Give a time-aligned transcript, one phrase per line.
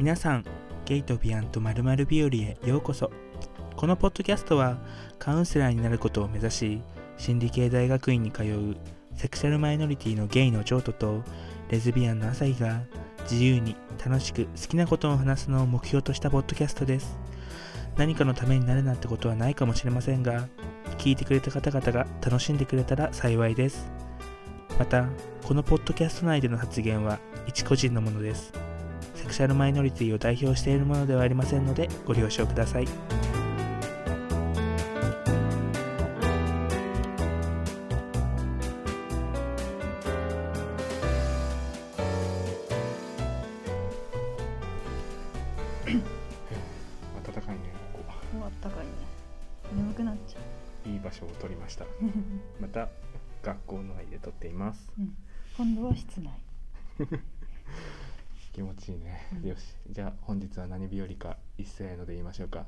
[0.00, 0.44] 皆さん
[0.86, 3.10] ゲイとビアンとまるまる日和へようこそ。
[3.76, 4.78] このポッドキャストは
[5.18, 6.82] カウンセラーになることを目指し
[7.18, 8.78] 心理系大学院に通う
[9.14, 11.22] セクシャルマイノリティのゲイのジョートと
[11.68, 12.80] レズビアンの朝日が
[13.30, 17.18] 自由に楽しく好きなことを話すのを目標としたポッドキャストです。
[17.98, 20.48] 何かのためになるなんてことはないかもしれませんが
[20.96, 23.92] 聞いてくれた方々が楽しんでくれたら幸いです。
[24.78, 25.10] また
[25.44, 28.50] このポッドキャスト内での発言は一個人のものです。
[29.20, 32.86] セクシャルマイノリティを代表しているものではありませんのでご了承ください。
[47.22, 47.60] 暖かいね。
[47.92, 48.00] こ
[48.32, 48.46] こもう。
[48.46, 48.92] あったかいね
[49.76, 50.38] 眠くなっちゃ
[50.88, 51.84] いい場所を取りました。
[51.84, 51.88] う、
[52.58, 52.88] また
[53.42, 54.90] 学校内で撮っています。
[54.98, 55.14] うん、
[55.58, 56.30] 今度は室内
[58.52, 59.48] 気持ちいいね、うん。
[59.48, 59.74] よし。
[59.88, 62.66] じゃあ本日は何日和か一せーので言いましょうか。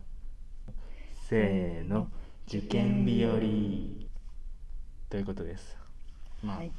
[1.29, 2.09] せーの。
[2.47, 3.33] 受験日和。
[5.11, 5.77] ということです。
[6.43, 6.73] まあ、はい。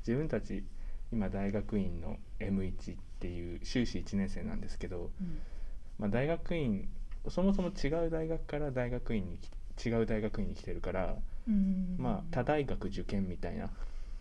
[0.00, 0.64] 自分たち
[1.12, 5.38] 今大学院の M1 っていう修士1年生なんですけど、うん。
[5.98, 6.88] まあ、大学院
[7.28, 9.38] そもそも違う大学から大学院に
[9.76, 11.16] き違う大学院に来てるから、
[11.48, 13.70] うんまあ他大学受験みたいな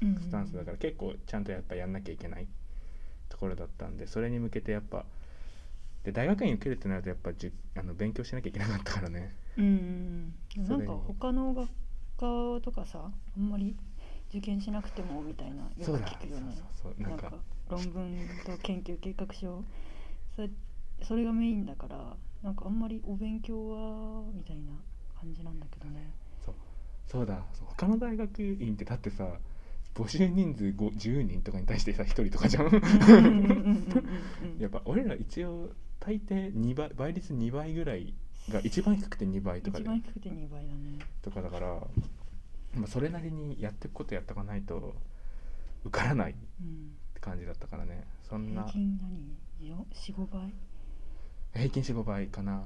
[0.01, 2.49] うんスタンスだから結構ちゃんとやっぱやんなきゃいけないと
[3.41, 5.03] ころだったんでそれに向けてやっぱ
[6.03, 9.35] で大学院受けるってなるとやっぱじゅあの勉強しなきゃいけなかったからね。
[9.57, 11.69] うんうんなんか他の学
[12.17, 13.75] 科とかさあんまり
[14.29, 16.57] 受験しなくてもみたいなよく聞くよね。
[16.81, 17.31] そうなんか
[17.69, 18.13] 論文
[18.45, 19.63] と研究計画書。
[20.35, 20.49] それ
[21.03, 24.71] それがメインだからなんかあんまりお勉強はみたいな
[25.19, 26.11] 感じなんだけどね。
[26.45, 26.55] そう。
[27.07, 27.67] そうだそう。
[27.69, 29.27] 他の大学院ってだってさ
[29.95, 33.83] 募集人数5 10人とかに対してさ1人とかじゃん。
[34.59, 38.13] やっぱ俺ら一応大抵2倍倍率2倍ぐらい
[38.49, 39.83] が一番低くて2倍とかで。
[39.83, 40.99] 一番低くて2倍だね。
[41.21, 41.67] とかだから、
[42.75, 44.95] まあ、それなりにやっていくことやっておかないと
[45.83, 48.05] 受からないっうんて感じだったからね。
[48.27, 48.63] そんな。
[48.63, 48.97] 平均
[49.59, 50.53] 何45倍？
[51.53, 52.63] 平均45倍かな。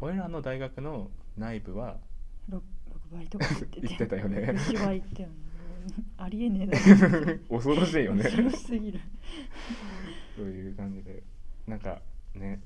[0.00, 1.96] 俺らの大学の内部は
[2.50, 2.60] 6, 6
[3.16, 4.52] 倍とか言ってて言ってたよね。
[4.68, 5.51] 1倍言ったよね
[6.18, 6.78] ありえねえだ
[7.32, 7.38] ろ。
[7.58, 8.24] 恐ろしいよね。
[8.24, 9.00] 恐ろしすぎる。
[10.36, 11.22] そういう感じで。
[11.66, 12.00] なんか
[12.34, 12.60] ね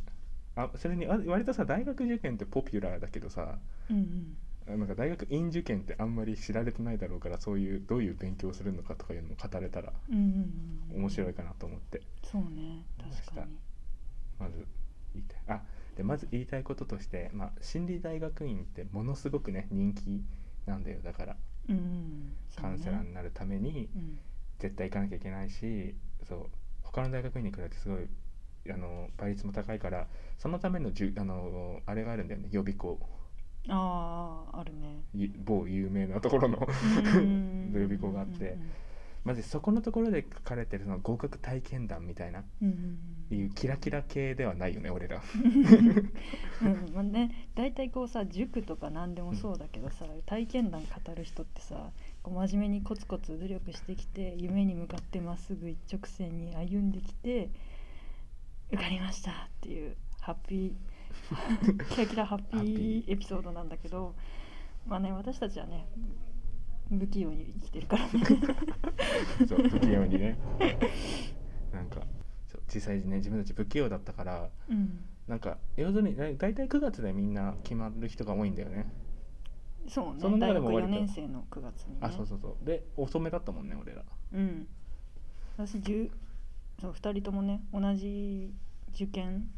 [0.55, 3.59] あそれにあ割とさ大学受験ってポピュラーだけどさ
[3.91, 4.79] うんうん。
[4.79, 10.23] なんか大学院受験ってあんまり知られてないだろうからそういうどういう勉強をするのかとかいうのも語れたらうんうん
[10.91, 12.03] うん面白いかなと思って。
[12.25, 12.85] そうね。
[12.99, 13.57] 確かに。
[14.39, 14.67] まず
[15.15, 15.57] 言いたい。
[15.57, 15.63] あ
[15.97, 20.23] でまず言いたいこととして、まあ、心理大学院ってものすごくね人気
[20.67, 21.01] なんだよ。
[21.03, 21.37] だから
[22.61, 24.19] カウンセラーになるためにうん。
[24.59, 25.95] 絶対行かなきゃいけないし
[26.27, 26.47] そう
[26.83, 28.09] 他の大学院に比べてすごい
[28.73, 30.07] あの倍率も高いから
[30.39, 32.49] そのためのじゅあのあれがあるんだよね。
[32.51, 32.99] 予備校。
[33.69, 35.03] あああるね。
[35.13, 36.67] ゆ某有名なところの
[37.17, 37.73] うん。
[37.75, 38.57] 予備校があって
[39.27, 42.45] まずそこのところで書かれてるその合格体験談みたいな。
[43.29, 45.21] いうキラキラ系ではないよね俺ら。
[46.63, 51.91] うんまあね大体こうさ塾とか何でもそうだけどさ、体験談語る人ってさ
[52.23, 57.51] こう真面目にコツコツ努力してきて夢に向かってまっすぐ一直線に歩んできて
[58.71, 63.13] 受かりましたっていうハッピー キラキラハッピー。
[63.13, 64.15] エピソードなんだけど
[64.87, 65.89] まあね私たちはね
[66.91, 68.11] 不器用に生きてるからね。
[69.49, 70.39] そう不器用にね。
[71.73, 72.01] なんか
[72.47, 75.05] そう実際にね自分たち不器用だったからうん。
[75.27, 78.87] なんか要するにね大体9月でみんな決まる人が多いんだよね。
[79.89, 81.99] そうねその中大学4でも割と年生の9月にね。
[82.01, 82.65] あそうそうそう。
[82.65, 84.05] で遅めだったもんね俺ら。
[84.33, 84.69] うん。
[85.57, 86.11] 私10
[86.81, 88.53] そう2人ともね同じ
[88.95, 89.49] 受験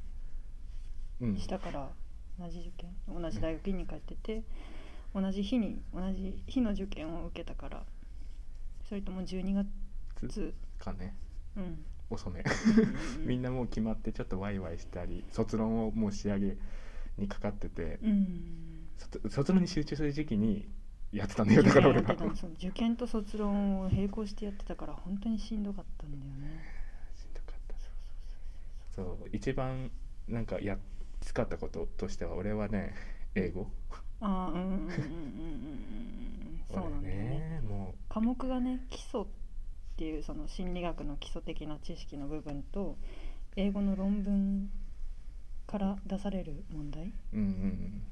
[1.20, 1.36] うん。
[1.36, 1.90] したから、
[2.38, 4.42] 同じ受験同じ大学院に帰ってて
[5.14, 7.82] 同じ日に同じ日の受験を受けたから
[8.88, 9.64] それとも12
[10.22, 11.14] 月かね。
[11.56, 11.84] うん。
[12.10, 12.40] 遅め。
[12.40, 16.56] うん みんなもう決まってちょっとワイワイしたり卒論をもう仕上げ
[17.18, 20.68] にかかってて、うん卒卒論に集中する時期に
[21.12, 26.60] やってたんだよだから俺が受験と卒論を並行してやってたから本当にしんどかったんだよね。
[27.14, 27.74] しんどかった。
[28.94, 29.90] そう一番
[30.26, 30.78] なんかやっ
[31.20, 32.94] きつかったこととしては俺はね
[33.34, 33.70] 英語
[34.20, 37.60] ああうんうんうんうんうんうんうんそうなんだよね。
[37.64, 39.24] 俺も科目がね基礎っ
[39.96, 42.96] ていうその心理学の基礎的な知識の部分と
[43.56, 44.70] 英語の論文
[45.66, 48.02] から出される問題ううんうん。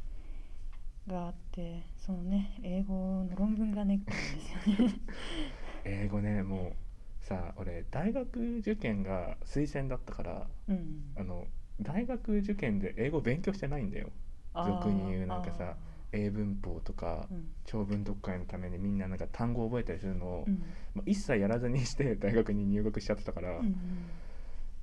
[1.08, 4.94] があってそのね英語の論文がネックですよね。
[5.84, 11.46] 英語ねもうさ俺大学受験が推薦だったからうんあの
[11.80, 14.10] 大学受験で英語勉強してないんだよ。
[14.54, 15.76] 俗に言うなんかさ。
[15.78, 17.28] あ英文法とか
[17.64, 20.62] 長文読解のためにみんななんか単語を覚えたりするのを、うん。
[20.94, 23.76] まあ一切やらずにして 大学に入学しちゃってたから、うん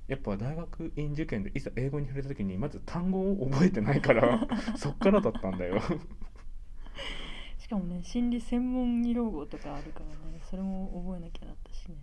[0.06, 5.80] やっぱ大学院受験でいざ英語に触れた時にまず単語を覚えてないから そっからだったんだよ。
[7.56, 11.94] しかもね心理専門用語とかあるからねそれも覚えなきゃだったしね。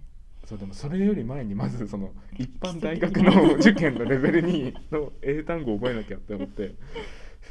[0.45, 6.73] そうでもそれより前にまずその一般大学の受験のレベルにの英単語を覚えなきゃって思って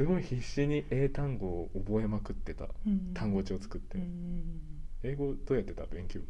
[0.01, 2.65] すごい必死に英単語を覚えまくってた。
[2.87, 3.13] うん。
[3.13, 4.59] 単語帳作って、うん
[5.03, 6.21] 英語どうやってた勉強？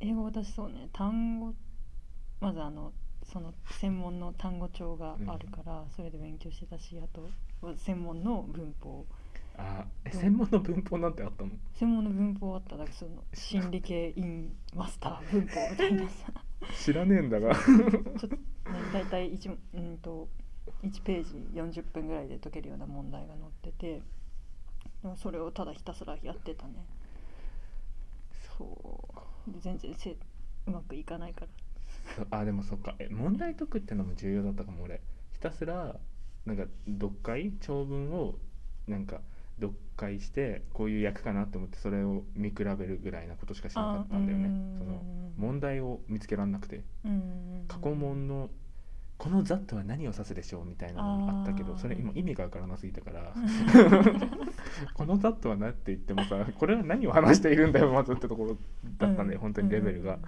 [0.00, 0.88] 英語私そうね。
[0.92, 1.54] 単語
[2.40, 2.92] まずあの
[3.32, 7.30] その専門の単語帳があるから、それで勉強してたしあと
[7.76, 9.06] 専門の文法。
[9.56, 11.50] あ専門の文法なんてあったの？
[11.74, 12.76] 専門の文法あった。
[12.76, 16.32] だからその心理系インマスター文法みたいなさ。
[16.76, 17.54] 知らねえんだが。
[17.54, 18.38] ちょっと、ね、
[18.92, 20.28] 大体 1, うんと
[20.82, 24.02] 1ページ40分ぐらいで解けるような問題が載ってて
[25.02, 26.72] でもそれをただひたすらやってたね。
[28.58, 29.08] そ
[29.48, 29.52] う。
[29.52, 31.46] で全然せうまくいかないから。
[32.16, 32.94] そ あでもそっか。
[32.98, 35.00] え問題解くってのも重要だったかも俺。
[35.32, 35.98] ひたすら
[36.44, 38.38] なんか読解長文を
[38.86, 39.22] なんか
[39.58, 44.78] 読解してこういう役かなって思ってそれを見比べるぐらいなことしかしなかったんだよね。
[44.78, 45.02] その
[45.36, 46.84] 問題を見つけられなくて。
[47.04, 47.64] うん。
[47.68, 48.50] 過去問の
[49.20, 53.34] この「ザットは何を指すでしょうみたいなのがあったけどそれ今意味がわからなすぎたから。
[53.36, 54.20] う ん
[54.94, 58.56] この「ザットは何って言ってもさこれは何を話しているんだよまずってところ
[58.98, 59.40] だったんで、うん。
[59.40, 60.18] 本当にレベルが。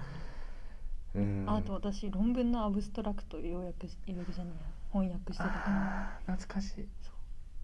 [1.15, 1.45] うん。
[1.47, 4.61] あと私論文のアブストラクト要約し要約じゃないや。
[4.93, 6.87] 翻訳してたから懐かしい。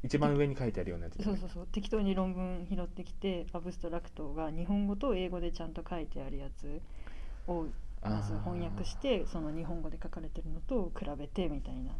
[0.02, 1.66] 一番上に書いてあるようなやつそうそうそう。
[1.66, 6.80] 適当に論文拾ってきてアブストラクトが日本語と英語でちゃんと書いてあるやつ
[7.46, 7.66] を
[8.02, 11.92] まず翻訳してその日本語で書かれてるのと比べてみたいな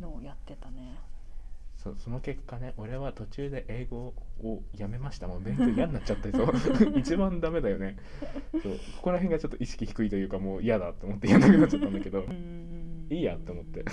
[0.00, 0.98] のをやってたね。
[1.76, 4.14] そうその結果ね俺は途中で英語
[4.44, 6.52] をやめましたもう勉強 嫌になっちゃってそう。
[6.96, 7.96] 一番ダメだよね。
[8.52, 8.62] そう。
[8.62, 12.24] ここら辺がちょっと意識低いというかもう嫌だと思ってやんなくなっちゃったんだけど。
[13.10, 13.84] いいやって思って。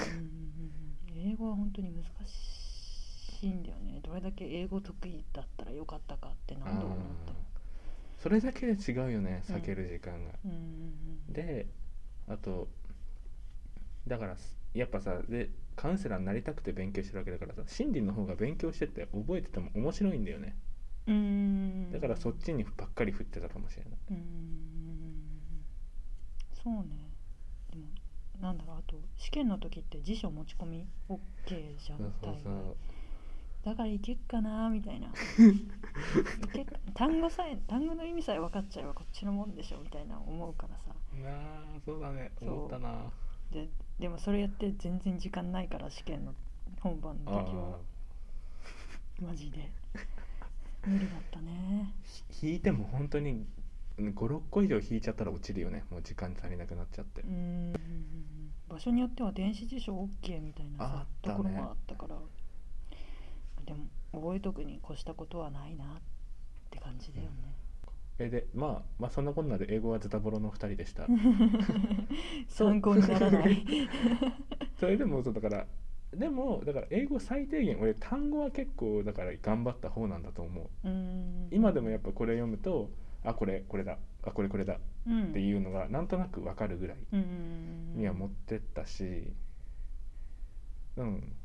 [1.15, 3.99] 英語は本当に難しいんだよね。
[4.03, 7.33] どれだけ英語得意だったらよかったかって何度も思った
[8.21, 11.67] それだけで違うよね避ける時間が、うんで
[12.27, 12.67] あと
[14.07, 14.35] だから
[14.73, 20.55] やっぱさでカウンセラーになりたくて勉強してるわけだからさ心理の方が勉強してて覚えてても面白いんだよね。
[21.07, 23.93] うーんだからそっちにばっかり振ってたかもしれない。
[23.93, 24.13] う
[26.63, 27.09] そうね。
[27.71, 27.85] でも
[28.41, 31.19] なんだろうあと試験の時って辞書持ち込み OK
[31.79, 32.75] じゃんそうそう大概そう
[33.63, 35.07] だからいけっかなみたいな。
[35.09, 35.11] い
[36.53, 40.95] け単語さえ単語の意味さえ分かっちゃえばこっちのもんでしょみたいな思うからさ。
[41.21, 42.31] なあそうだね。
[42.39, 42.53] そう。
[42.53, 43.11] 思ったな。
[43.51, 43.67] で
[43.99, 46.33] でもそれやって全然時間ないから試験の
[46.79, 47.79] 本番の時は。
[49.21, 49.69] マジで。
[50.85, 51.93] 無理だったね。
[52.41, 53.45] 引いても本当に
[53.97, 55.83] 56個以上引いちゃったら落ちるよね。
[55.89, 57.21] もう時間足りなくなっちゃって。
[57.21, 57.73] うーん。
[58.69, 61.05] 場所によっては電子辞書 OK みたいなあさね。
[61.21, 62.15] ところもあったから
[63.69, 65.87] でも覚えとくに越したことはないなっ
[66.71, 67.53] て感じだよね、
[68.17, 71.05] えでまあまあそんなこんなで英語はズタボロの2人でした。
[72.49, 73.63] 参考にならない。
[74.79, 75.67] それでもそうだから
[76.11, 80.67] でもだから英語最低限俺単語は結構だから頑張った方なんだと思う。
[81.51, 82.89] 今でもやっぱこれ読むと
[83.23, 83.99] あこれこれだ。
[84.23, 84.73] あこれこれだ。
[84.73, 85.31] っうん。
[85.33, 87.25] ていうのがなんとなく分かるぐらいうんうん
[87.95, 87.97] うん。
[87.99, 89.31] には持ってったし。
[90.97, 91.38] うん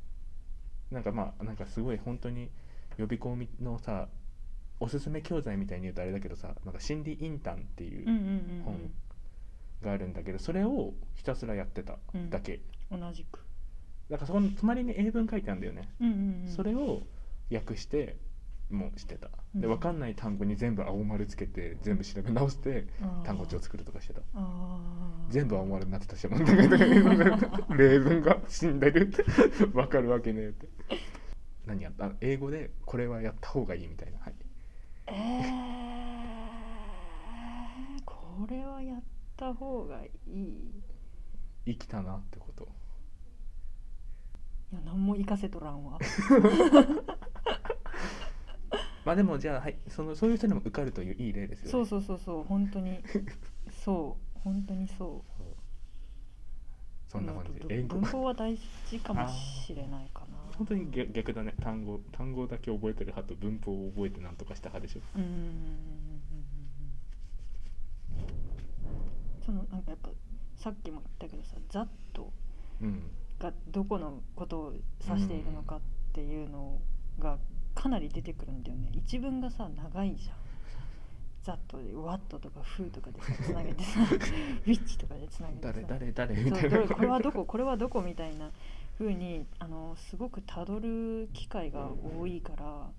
[0.94, 2.48] なんかまあなんかすごい本当に
[2.96, 4.08] 予備校みのさ
[4.80, 8.06] おすすめ教材みたいに言うとあれだけどさなんか心理インターンっていう
[8.64, 8.90] 本
[9.82, 12.30] があるんだけどそれをひたすらやってたうん。
[12.30, 12.60] だけ、
[12.90, 13.40] うん同じく。
[14.08, 15.88] だからそこの隣に英文書いてあるんだよね、
[16.46, 17.02] それを
[17.50, 18.16] 訳して
[18.74, 19.28] もうしてた。
[19.54, 19.74] でうん。
[19.74, 22.86] 分かんない単語に全部青丸つけて全部調べ直して
[23.24, 24.20] 単語帳作るとかしてた。
[25.30, 26.26] 全部青丸になってたし
[27.76, 29.22] 例文が死んでるって。
[29.66, 30.68] 分かるわけねえって。
[31.66, 32.12] 何やった？
[32.20, 34.18] 英語でこれはやった方がいいみたいな。
[34.18, 34.34] はい。
[35.06, 39.02] えー、これはやっ
[39.36, 40.82] た方がいい。
[41.66, 42.68] 生きたなってこと。
[44.72, 45.98] いや何も活かせとらんわ
[49.04, 51.70] まあでもじゃあ、はい、そのそういう人でも受かるといういい例ですよね。
[51.70, 53.00] そうそうそうそう本当に。
[53.84, 55.44] そう本当にそう。
[57.08, 57.60] そんな感じ。
[57.60, 57.98] うんで英語。
[57.98, 60.26] 文法は大事かもしれないかな。
[60.56, 61.54] 本当に逆逆だね。
[61.62, 65.00] 単語単語だけ覚えてる派と文法を覚えてなんとかした派でしょ。
[65.00, 65.22] う
[69.44, 70.08] そのなんかやっぱ
[70.56, 72.32] さっきも言ったけどさざっと
[72.80, 73.02] うん。
[73.38, 74.72] がどこのことを
[75.06, 75.80] 指しているのかっ
[76.12, 76.78] ていうの
[77.18, 77.36] が
[77.74, 78.90] かなり出てくるんだよね。
[78.92, 80.36] 一文がさ長いじゃん。
[81.42, 85.72] ザットでワットとかフーとかでつなげてさ ウィッチとかでつなげてさ。
[85.72, 88.50] 誰誰誰みたいなこれはどここれはどこみたいな
[88.98, 92.90] 風にあのすごくたどる機会が多いから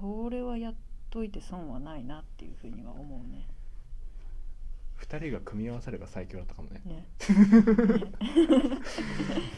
[0.00, 0.74] それはやっ
[1.10, 3.46] といて損はないなっていうふうには思うね。
[4.96, 6.80] 二人が組み合わされば最強だったかもね。
[6.86, 7.06] ね。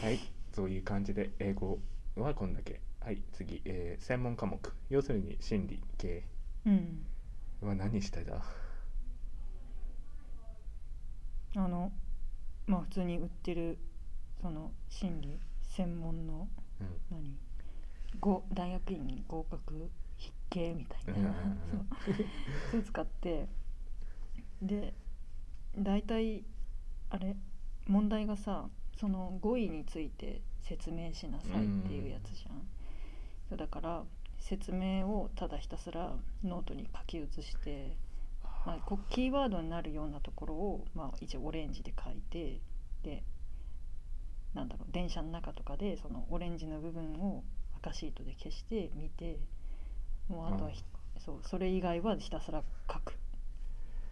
[0.02, 0.18] はい
[0.52, 1.78] そういう感じで英語
[2.16, 4.58] はこんだけはい次、えー専門科目。
[4.88, 6.24] 要するに心理系。
[6.66, 7.04] うん、
[7.60, 8.42] は何しただ？
[11.56, 11.92] あの
[12.66, 13.76] まあ普通に売ってる
[14.40, 16.48] その心理専門の
[16.80, 16.88] うん。
[17.10, 17.36] 何？
[18.20, 19.90] ご大学院に合格筆
[20.48, 22.14] 形みたいな、うん そう。
[22.70, 23.46] それ使って。
[24.62, 24.94] で
[25.76, 26.42] 大体
[27.10, 27.36] あれ？
[27.86, 32.62] 問題がさその語彙について説明しなさいっていうやつじゃん、
[33.56, 34.02] だから
[34.40, 36.12] 説明をただひたすら
[36.44, 37.96] ノートに書き写して、
[38.66, 42.60] まあ、キーワードになるようなところを、まあ、一応オレンジで書いて
[43.02, 43.22] で
[44.54, 47.42] なんだろう電車の中とかでそのオレンジの部分を
[47.78, 49.38] 赤シートで消して見て
[50.28, 50.82] もうあとはひ
[51.24, 53.14] そうそれ以外はひたすら書く。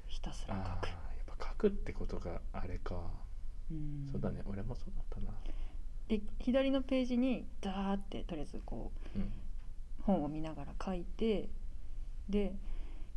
[0.08, 2.94] ひたすらあーやっ書くぱ書くってことがあれか、
[3.70, 4.08] うん。
[4.10, 4.42] そうだね。
[4.46, 5.32] 俺もそうだったな
[6.08, 9.32] で左のページにダーってとりあえずこううん。
[10.02, 11.48] 本を見ながら書いて
[12.28, 12.54] で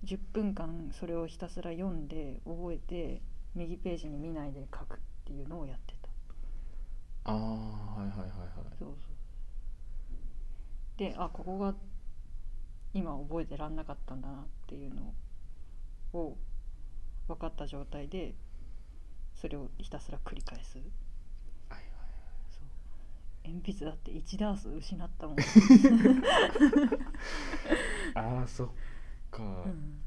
[0.05, 3.21] 10分間それをひたすら読んで覚えて
[3.55, 5.95] 右ページに見ないで書くっていうのをやって
[7.23, 7.31] た。
[7.31, 8.29] ああはいはいはいはい。
[8.77, 8.97] そうそう。
[10.97, 11.73] であここが
[12.93, 15.13] 今覚えてらんなかったんだなっていうの
[16.13, 16.37] を
[17.27, 18.35] 分かった状態で
[19.33, 20.77] それをひたすら繰り返す
[23.47, 25.37] 鉛筆だって1ダース失ったもん、
[28.15, 28.69] ああそっ
[29.31, 30.01] か、うん。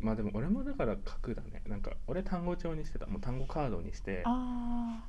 [0.00, 1.62] まあでも俺もだから書くだね。
[1.66, 3.06] なんか俺単語帳にしてた。
[3.06, 4.22] もう単語カードにして。
[4.24, 5.04] あ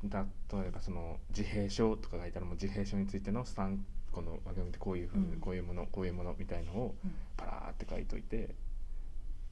[0.00, 0.20] 例
[0.68, 3.78] えばその自閉症とか書いたらもう自閉症についての3
[4.12, 5.40] 個の枠組みでこういうふうに、うん。
[5.40, 6.94] こういうものこういうものみたいのを
[7.36, 8.54] パラーって書いといて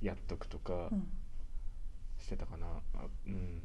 [0.00, 1.08] やっとくとかうん。
[2.18, 3.60] してたかな、あうん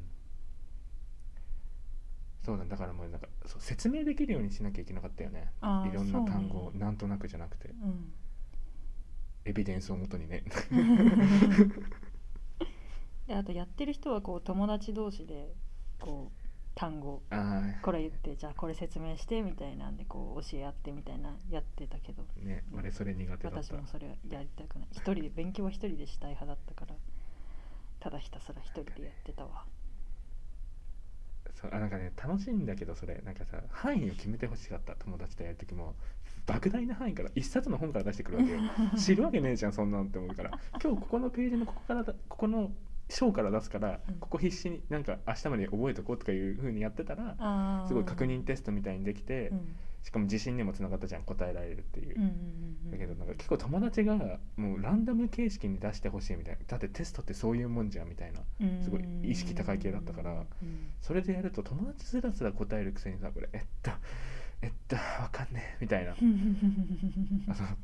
[2.43, 5.51] そうだだからもうなんかそう説明できるようにしなきゃいけなかったよね。
[5.61, 7.69] あーいろんな単語をなんとなくじゃなくて。
[7.69, 8.13] うん。
[9.45, 10.43] エビデンスをもとにね。
[13.27, 15.53] であとやってる人はこう友達同士で
[15.99, 16.37] こう
[16.73, 22.23] 単語あこれ言ってじゃあこれ説明してみたいなんでこう教え合ってみたいなやってたけど。
[22.23, 23.63] あね俺それ苦手だった。
[23.63, 24.87] 私もそれはやりたくない。
[24.91, 26.95] 一人で勉強は一人でしたい派だったから
[27.99, 29.65] ただひたすら一人でやってたわ
[31.61, 33.21] そうあなんかね楽しいんだけどそれ。
[33.23, 34.95] なんかさ範囲を決めてほしかった。
[34.95, 35.95] 友達とやる時も。
[36.47, 38.59] 莫大な範囲から一冊の本から出してくるわけよ。
[38.97, 40.49] 知るわけねえじゃんそんなんって思うから。
[40.83, 42.71] 今日ここのページのここからだここの
[43.09, 44.15] 章から出すからうん。
[44.15, 52.15] ここ必死になんか明日まで覚えとこうとかいう風にやってたらすごい確認テストみたいにできてうんしかも自信にもつながったじゃん答えられるっていう。
[52.91, 56.61] だけどなんか結構友達がもうランダム形式に出してほしいみたいな。
[56.67, 58.41] だってテストってそういうもんじゃんみたいな。
[58.61, 60.31] うんすごい意識高い系だったから。
[60.31, 60.91] うん。
[61.01, 63.91] それでやると友達すらすら答えるくせにさこれえっと
[64.61, 66.11] えっとわかんねえみたいな。
[66.17, 66.17] あ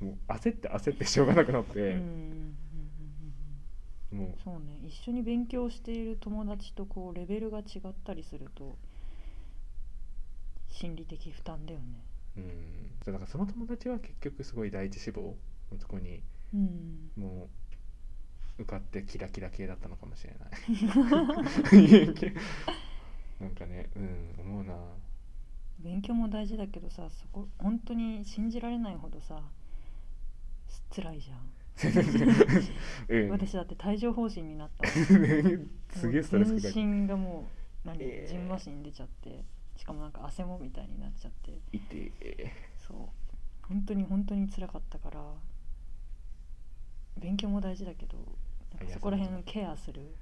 [0.02, 2.56] のもう焦って焦ってしょうがなくなっうん
[4.10, 4.42] てもう。
[4.44, 8.76] そうね一緒に勉強している友達とこうレベルが違ったりすると
[10.70, 12.04] 心理的負担だよね
[12.38, 12.44] うん。
[13.04, 15.36] そうだからその友達は結局すごい第一志望
[15.72, 16.22] のとこに
[16.54, 17.12] うん。
[17.16, 17.50] も
[18.60, 20.50] う受かってキラキラ系だったのかもしれない。
[23.40, 24.74] なんかねうん思うな。
[25.80, 29.44] 勉強も大事だけどさそこ本当に信じられないほどさ
[30.90, 31.52] 辛いじゃん、
[33.10, 33.30] うん。
[33.30, 34.88] 私だって帯状疱疹になった。
[34.90, 35.20] す
[36.10, 37.48] げえストレス全身がも
[37.86, 38.32] う何、えー。
[38.32, 39.44] じんましん出ちゃって
[39.78, 41.52] しかもなんか汗もみたいになっちゃって。
[41.72, 41.80] い。
[41.80, 42.12] て
[42.78, 42.98] そう。
[43.68, 45.22] 本当に本当に辛かったから
[47.18, 48.18] 勉強も大事だけど
[48.78, 50.16] なんかそこら辺のケアする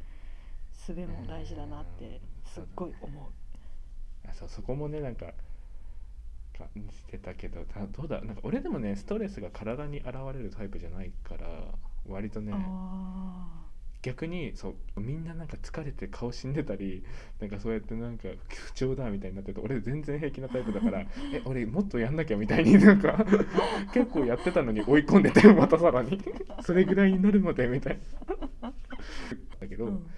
[0.87, 3.23] 術も大事だなってすっごい思う。
[4.27, 5.27] あそうそこもねなんか
[6.57, 11.47] 感じてたけどたどうだなんか俺でもねストレスが体に現れるタイプじゃないから
[12.07, 13.64] 割とねあ
[14.05, 17.03] 逆にそうみんななんか疲れて顔死んでたり
[17.39, 23.25] なんかそうやってなんか不調だみたいになってて俺全然平気なタイプだからえ俺もっとやんなきゃみたいになんか
[23.91, 26.21] 結構やってたのに追い込んでてまたさらに。
[26.61, 27.99] それぐらいになるまでみたい
[28.61, 28.73] な。
[29.59, 30.11] だけーど、うん。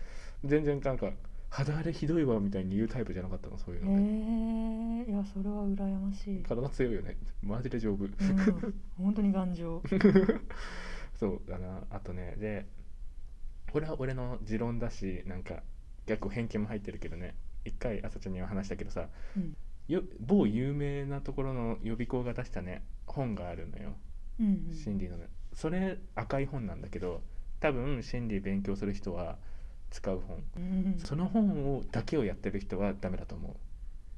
[0.44, 1.12] 全然なんか
[1.50, 7.18] 肌荒れひどいわみたいに言うタイプじゃなかったのそういうえので、ー、いやそれは羨ましい、体強いよね。
[7.42, 8.12] マジで丈夫、うん、
[8.98, 9.82] 本当に頑丈。
[11.16, 11.84] そうだな。
[11.90, 12.68] あとねで
[13.72, 15.64] これは俺の持論だしなんか
[16.06, 17.36] 結構偏見も入ってるけどね。
[17.66, 19.56] 一回朝ちゃんには話したけどさうん。
[19.88, 23.96] よ某有名なところの予備校が出したね本があるのよ。
[24.40, 25.30] うん心理のね。
[25.54, 27.22] それ赤い本なんだけど
[27.60, 29.38] 多分心理勉強する人は
[29.90, 30.44] 使う本。
[30.58, 31.00] うん。
[31.00, 33.56] その本をだけをやってる人はダメだと思う。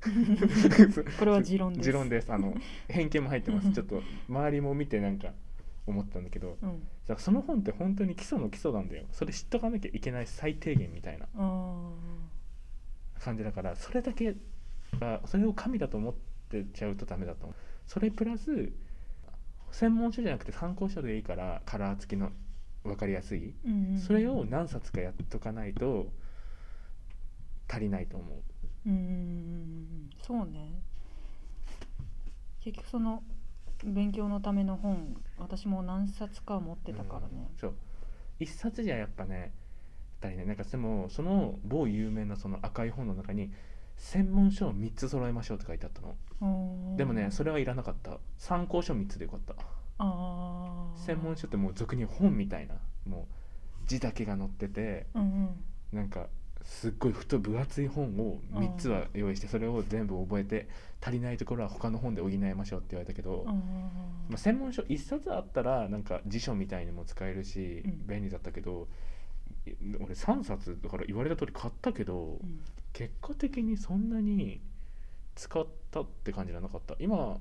[1.19, 1.85] これは持論です。
[1.89, 2.31] 持論です。
[2.31, 2.55] あの
[2.87, 3.71] 偏見も入ってます。
[3.73, 5.33] ちょっと周りも見てなんか
[5.85, 9.03] 思ったんだけどうんだからその本って本当に基礎の基礎なんだよ。
[9.11, 11.89] それ知っとかなきゃいけない最低限みたいなあ
[13.19, 14.35] 感じだからそれだけ
[14.99, 16.13] がそれを神だと思っ
[16.49, 17.55] てちゃうとダメだと思う。
[17.87, 18.71] それプラス
[19.71, 22.31] 専門書じゃなくて参考書でいいからカラー付きの
[22.83, 23.39] 分かりやすい。
[23.39, 23.99] ーうんうん。
[23.99, 26.13] それを何冊かやっとかないと
[27.67, 28.89] 足りないと思う。
[28.89, 30.11] うん。
[30.21, 30.79] そうね。
[32.63, 33.23] 結局その
[33.83, 37.49] 勉強のための本私も何冊か持ってたからね。
[37.53, 37.73] うんそう。
[38.39, 39.53] 一冊じゃやっぱね
[40.21, 40.47] 足りない。
[40.47, 43.51] なんかでもその某有名なその赤い本の中に
[43.97, 46.15] 専門書を3つ揃えましょうって書いてあったの。
[46.95, 48.19] でもねそれはいらなかった。
[48.37, 49.55] 参考書3つでよかった。
[50.95, 53.27] 専門書ってもう俗に本みたいなも
[53.83, 55.49] う字だけが載っててうんうん。
[55.91, 56.27] なんか
[56.63, 60.67] すっごい太分厚い本を3つは用意してそれを全部覚えて
[61.01, 68.07] 足りないところは他の本で補いましょうって言われたけど、まあ、専門書1冊あったらなんか辞書みたいにも使えるしうん。
[68.07, 68.87] 便利だったけど、
[69.65, 72.59] い俺3冊だから言われた通り買ったけどうん。
[72.91, 74.61] 結果的にそんなに
[75.35, 76.95] 使ったって感じじゃなかった。
[76.99, 77.37] 今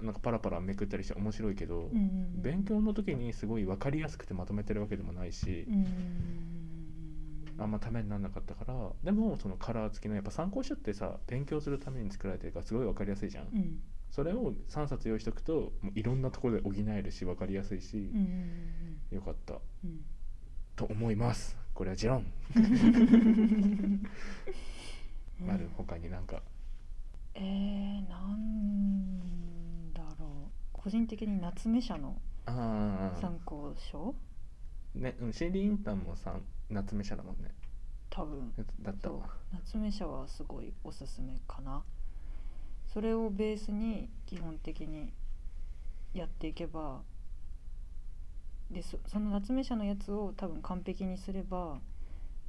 [0.00, 1.90] なんかパラパラめくったりして面白いけど、
[2.36, 6.77] 勉強の時にすごい分かりやすくてまとめてるわけでもないしう、ん
[7.58, 13.80] あんまためにならなかったからでもそのカラー付きのやっぱ参考書ってさ勉強するために作られてるからすごい分かりやすいじゃん、うん。
[14.10, 18.20] それを3冊用意しとくともういろんなところで補えるし分かりやすいしうん
[19.10, 19.54] うん、よかった。
[19.84, 20.04] うん。
[20.76, 21.56] と思います。
[21.74, 22.24] これは持論。
[22.56, 24.02] うん
[25.48, 26.42] ある他になんか。
[27.34, 30.50] えー、なんだろう。
[30.72, 34.14] 個人的に夏目社の参考書？
[34.94, 36.34] ねうん心理インターンもさ
[36.70, 37.54] 夏目社だもんね。
[38.10, 38.52] 多分。
[38.56, 39.26] そうだったわ。
[39.52, 41.82] 夏目社はすごいおすすめかな。
[42.92, 45.12] それをベースに基本的に
[46.14, 47.02] やっていけば
[48.70, 51.78] でそその夏目社のやつを多分完璧にすれば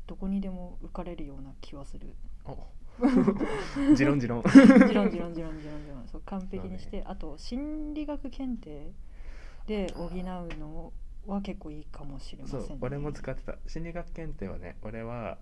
[0.08, 2.14] どこにでも受かれるような気はする。
[2.46, 2.58] お。
[3.96, 4.44] 持論持論。
[4.44, 8.92] ジロンジロンジロンジロンジロンジロンそう完璧にして、あと心理学検定
[9.68, 10.10] で補う
[10.60, 10.92] の
[11.28, 12.66] は結構いいかもしれませんね。
[12.68, 13.58] そう俺も使ってた。
[13.68, 15.38] 心理学検定はね俺は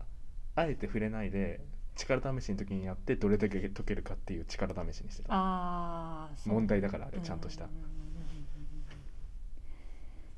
[0.56, 1.62] あえて触れないで
[1.96, 5.34] 力試しの時にやってどれだけ解けるかっていう力試しにしてた。
[5.34, 7.70] ああ問題だからあれちゃんとした。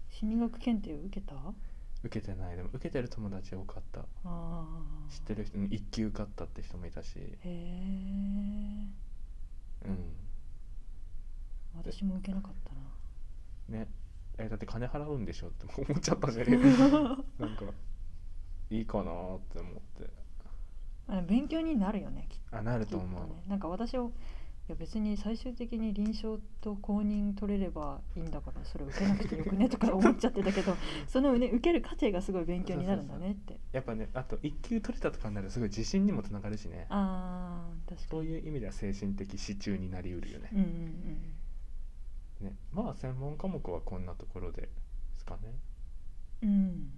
[0.10, 1.36] 心理学検定受けた？
[2.04, 2.56] 受けてない。
[2.56, 4.02] でも受けてる友達多かった。
[5.10, 7.17] 知ってる人に一級受かったって人もいたし。
[7.17, 7.49] へえ
[9.86, 10.15] うん。
[11.75, 13.80] 私も受けなかったな。
[13.80, 13.88] ね
[14.39, 17.65] えだって金払うんでしょって思っちゃったし なんか
[18.69, 20.10] いいかなーって思って
[21.08, 24.12] あ勉強になるよねきっあなるとと思う、ねなんか私を
[24.69, 30.75] いや別に最終的に臨床と公認取れればいいんだからそれ受けなくてよくね とか思っちゃってたけど
[31.08, 33.60] そのね受ける過程がすごい勉強になるんだねって。
[33.71, 36.86] やっぱねあと一級取れたとかになるとすごい自信にもつながるしね。
[36.89, 38.08] あー確かに。
[38.10, 41.34] そういう意味では精神的支柱になりうるよね,、うんうん
[42.41, 42.56] ね。
[42.71, 44.69] まあ専門科目はこんなところでで
[45.17, 45.54] すかね。
[46.43, 46.49] うん。
[46.49, 46.91] うん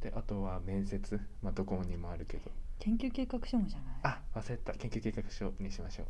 [0.00, 1.20] であとは面接。
[1.42, 2.50] まあどこにもあるけど。
[2.80, 3.96] 研究計画書もじゃない？
[4.02, 4.72] あ忘れた。
[4.72, 6.06] 研究計画書にしましょう。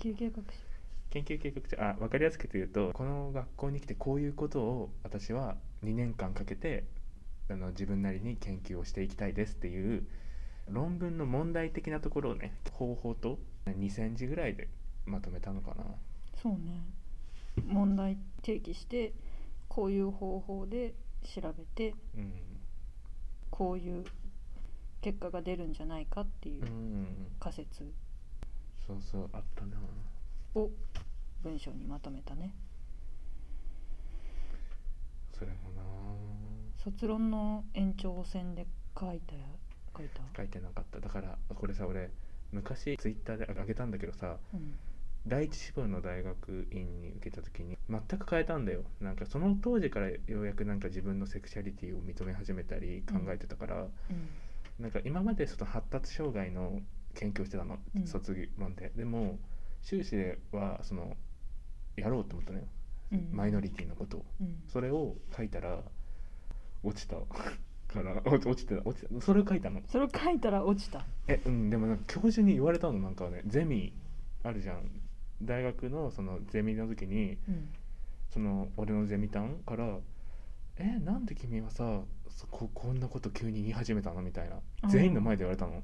[0.00, 0.42] 研究計画書。
[1.10, 1.82] 研究計画書。
[1.82, 6.84] あ分かりやすく言うとこの学校に来てこういうことを私は2年間かけて
[7.50, 10.06] あの自分なりに研究をしていきたいですっていう
[10.68, 14.68] 論文の問題的なところをね方法と2センチぐらいで
[15.08, 15.84] まとめたのかな。
[16.42, 16.84] そうね。
[17.66, 19.12] 問題提起して
[19.68, 22.32] こういう方法で調べてうん。
[23.50, 24.04] こういう
[25.00, 27.06] 結果が出るんじゃないかっていううん。
[27.40, 27.92] 仮説。
[28.86, 29.76] そうそうあったな
[30.54, 30.70] を
[31.42, 32.54] 文章にまとめたね。
[35.32, 35.82] それもな。
[36.82, 38.66] 卒論の延長線で
[38.98, 39.40] 書いたや
[39.96, 42.10] 書いた書いてなかっただからこれさ俺
[42.52, 44.74] 昔ツイッターであげたんだけどさうん
[45.26, 48.82] 第一志望の大学院に受けた時に全く変えたんだよ。
[49.00, 53.90] なんかその当時からようやくなんか自分のセクシャリティを認め始めたり考えてたから、うん。
[54.78, 56.80] なんか今までその発達障害の
[57.14, 58.06] 研究をしてたの、うん。
[58.06, 58.92] 卒論で。
[58.96, 59.38] でも
[59.82, 61.16] 修士ではその
[61.96, 62.64] やろうと思ったのよ、
[63.12, 63.28] うん。
[63.32, 64.24] マイノリティのことを。
[64.40, 64.62] うん。
[64.68, 65.78] それを書いたら
[66.82, 67.16] 落ちた。
[67.88, 68.82] から落ちてた。
[68.84, 69.20] 落ちた。
[69.20, 69.80] それを書いたの。
[69.88, 71.04] それを書いたら落ちた。
[71.26, 71.70] えうん。
[71.70, 73.92] でもなんか教授に言われたのなんかねゼミ
[74.42, 74.90] あるじゃん
[75.42, 77.68] 大学のそのゼミの時にうん
[78.30, 79.98] その俺のゼミ担から
[80.76, 84.60] 「えなんで君はさそここんなこと急に言い始めたの?」みたいな。
[84.88, 85.82] 全員の前で言われたの。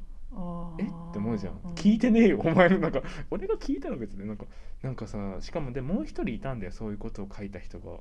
[0.79, 0.83] え？
[0.83, 2.40] って思うじゃん、う聞いてねえよ。
[2.40, 4.47] お前のなんか俺が聞いたら別でなんか
[4.83, 8.01] なんかさしかもでもう一人いたんだよそういうことを書いた人が。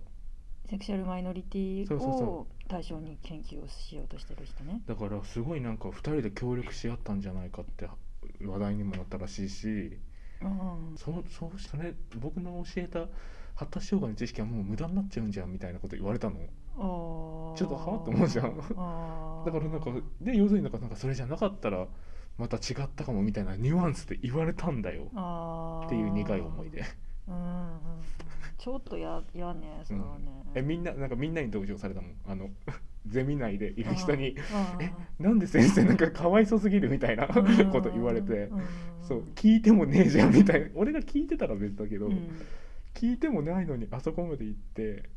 [0.70, 4.82] セクシャルマイノリティを対象に研究をしようとしてる人ね。
[4.88, 7.88] だからすごいなんか2人で協力し合ったんじゃないかって
[8.44, 9.98] 話題にもなったらしいし
[10.49, 10.97] うん。
[10.97, 13.08] そうそうそれ僕の教えた
[13.56, 16.36] 発達障害の知識はもう無駄になっちゃうんじゃんみたいなこと言われたの。
[16.36, 18.58] ちょっとはって思うじゃん。
[18.58, 21.88] だからなんかで要するになんかなんかそれじゃなかったら
[22.38, 25.03] また違ったかもみたいなニュアンスで言われたんだよ。
[25.86, 26.84] っていう苦い思い出
[27.27, 28.03] うんうんうん
[28.63, 32.15] ちょっとややねそれはね、えみんななんかみんなに同情されたもん。
[32.26, 32.49] あの
[33.06, 38.62] ゼミ内でいる人にあ「えなんで先生なんかかわいそすぎる」みたいなーこと言われてうん。
[39.02, 40.67] そう聞いてもねえじゃんみたいな。
[40.80, 42.30] 俺が聞いてたら別だけど、うん。
[42.93, 45.10] 聞いてもないのにあそこまで行って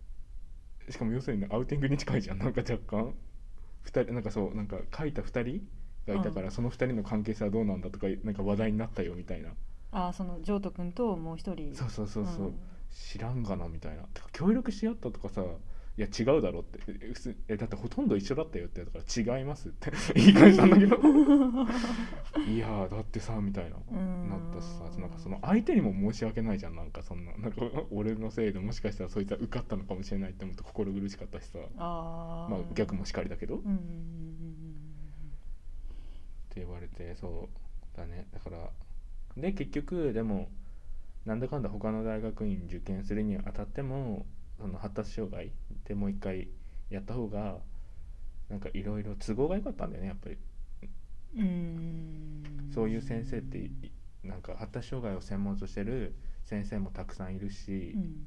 [0.89, 2.39] しかも要するにアウティングに近いじゃん。
[2.39, 3.15] なんか若干。
[3.85, 5.69] 2人なんかそうなんか書いた2人
[6.09, 9.55] がいたから、その2人の関係性はどうなんだとかなんか話題になったよみたいな。
[9.93, 11.73] あーその譲渡君ともう一人。
[11.77, 12.55] そうそうそうそう、ん
[12.97, 14.05] 知らんがなみたいな。
[14.05, 16.79] てか協力し合ったとかさいや違うだろって。
[16.89, 19.93] え普通えだってほとんど一緒だったよって言ったから違いますって。
[20.17, 20.97] 言い返したんだけど。
[20.97, 25.01] いやーだってさみたいなうんなったしさ。
[25.01, 26.77] なんかその相手にも申し訳ないじゃん。
[26.77, 31.59] なんかそんななんか俺のせいでもしかしたらそいつは受かったのかもしれないって思うと心苦しかったしさ。
[31.77, 33.65] まあ逆もしかりだけど、って
[36.57, 37.49] 言われてそ
[37.95, 38.27] うだね。
[38.33, 38.71] だから
[39.37, 40.49] で結局でも
[41.27, 44.25] なんだかんだ他の大学院受験するにあたっても
[44.59, 45.51] その発達障害
[45.85, 46.49] でもう一回
[46.89, 47.59] やった方が
[48.49, 50.39] なんかいろいろ都合が良かったんだよねやっぱり。
[51.37, 51.43] うん。
[51.43, 53.71] うんそういう先生ってい
[54.23, 58.27] なんか発達障害を専門としてる先生もたくさんいるしう、ん。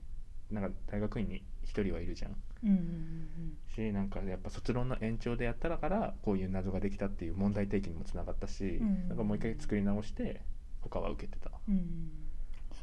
[0.51, 2.35] なんか大学院に一人はいるじゃん。
[2.63, 9.07] うんうんしなんかやっぱ卒論の延長でやったらからこういう謎ができたっていう問題提起にもつながったし、うん。
[9.07, 10.41] なんかもう一回作り直して
[10.81, 11.51] 他は受けてた。
[11.69, 12.18] うんうん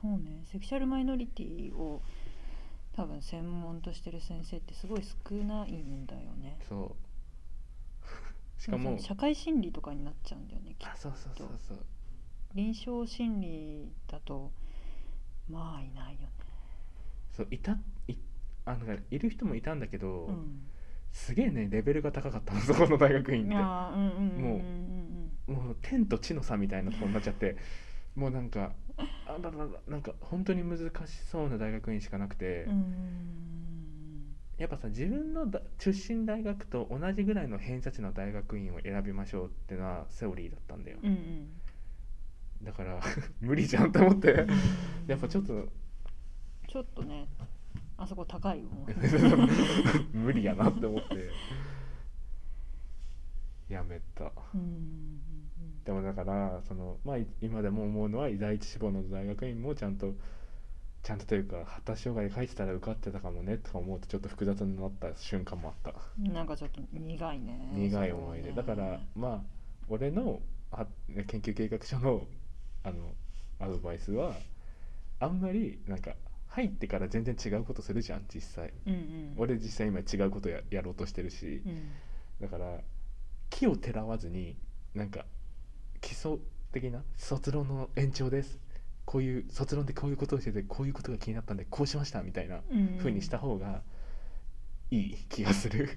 [0.01, 0.45] そうね。
[0.51, 2.03] セクシャルマイノリティを
[2.95, 6.59] 多分専門としてる先生ってすごい少ないんだよね。
[6.69, 6.97] そ
[8.57, 8.61] う。
[8.61, 10.93] しかも社会心理とかになっちゃうんだよねきっと。
[10.93, 11.79] あそうそうそうそう。
[12.55, 14.51] 臨床心理だと
[15.49, 16.29] まあいないよね。
[17.33, 17.73] そういた
[18.09, 18.17] い
[18.65, 20.63] あのいる人もいたんだけど、うん。
[21.13, 23.55] すげえねレベルが高かったの そこの大学院って。
[23.55, 24.59] うんうんもう
[25.49, 25.55] うん。
[25.55, 27.57] もう天と地の差みたいなとこになっちゃって。
[28.15, 32.67] もうなんかあらららなんか本当に難しそうな大学院しかなくて、
[34.59, 41.49] やっぱさ自分のだ出身大学と同じぐらいの偏差値の大学院を選びましょうってのはセオリーだったんだよ、うんうん。
[42.63, 43.01] だから
[43.41, 44.33] 無理じゃんと思って。
[44.33, 44.49] うん
[45.07, 45.69] やっぱちょっと
[46.67, 47.29] ちょっとね
[47.97, 48.69] あそこ高いよ
[50.13, 51.31] 無理やなって思って。
[53.69, 54.33] やめた。
[54.55, 55.36] うんうん
[55.87, 60.15] でもだからその、まあ、い今でも思うのは第一志望の大学院もちゃんと
[61.05, 65.95] ちゃんとというか発達障害書いてたら受かってたかもねとか思うとちょっと複雑になった瞬間もあった。
[66.21, 67.71] うんなんかちょっと苦いね。
[67.73, 68.51] 苦い思い出。
[68.51, 69.41] だからまあ
[69.89, 70.41] 俺の
[70.73, 70.89] は
[71.29, 72.27] 研究計画書の
[72.83, 73.15] あの
[73.61, 74.33] アドバイスは
[75.21, 76.15] あんまりなんか
[76.49, 78.73] 入ってから全然違うことするじゃん実際。
[78.89, 79.35] うんうん。
[79.37, 81.63] 俺実際今違うことややろうとしてるし。
[81.65, 81.93] うん。
[82.41, 82.81] だから
[83.51, 84.57] 木をてらわずに
[84.93, 85.25] なんか
[86.07, 86.39] 基礎
[86.71, 88.61] 的な卒論の延長です。
[89.05, 93.83] こういう卒論でこういうことをしててこういうことが気になったんでこうしましたみたいなうん風にした方が
[94.93, 95.89] いい気がする。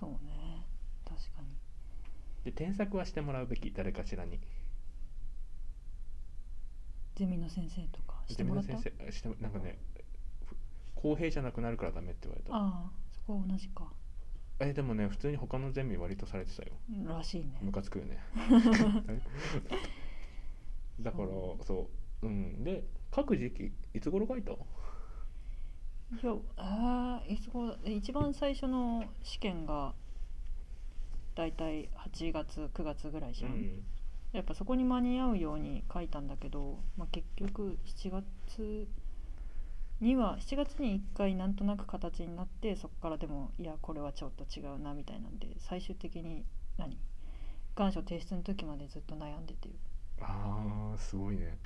[0.00, 0.66] そうね。
[1.04, 1.46] 確かに。
[2.44, 4.40] で添削はしてもらうべき誰かしらに。
[7.14, 9.78] ゼミの先生とかしてゼミの先生してなんかね
[10.44, 10.56] ふ
[10.96, 12.52] 公平じゃなくなるからダメって言われた。
[12.52, 12.58] あ
[12.88, 13.84] あそこは同じか
[14.58, 16.72] えでもね普通に他のゼミ割とされてたよ。
[17.04, 17.58] らしいね。
[17.60, 18.18] ムカつくよね。
[21.00, 21.28] だから
[21.64, 21.90] そ
[22.22, 22.26] う。
[22.26, 22.64] うん。
[22.64, 24.52] で書く時期いつ頃書いた？
[24.52, 24.56] い
[26.22, 29.94] やあーいつ頃一番最初の試験が
[31.34, 33.84] だいたい8月9月ぐらいじゃん、うん。
[34.32, 38.88] やっぱそこに間に合うように書いたんだけど、まあ、結局7月
[40.00, 46.44] には7月に1回なんとなく形になってそこからでもいやこれはちょっと違うなみたいなんで最終的に
[46.76, 46.98] 何？
[47.74, 49.68] 願書提出の時までずっと悩んでて
[50.20, 51.58] あーすごいね。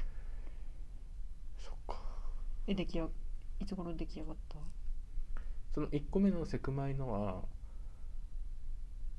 [1.59, 2.01] そっか。
[2.66, 3.09] え出来や
[3.61, 4.57] いつ頃出来上がった？
[5.75, 7.43] その1個目のセクマイのは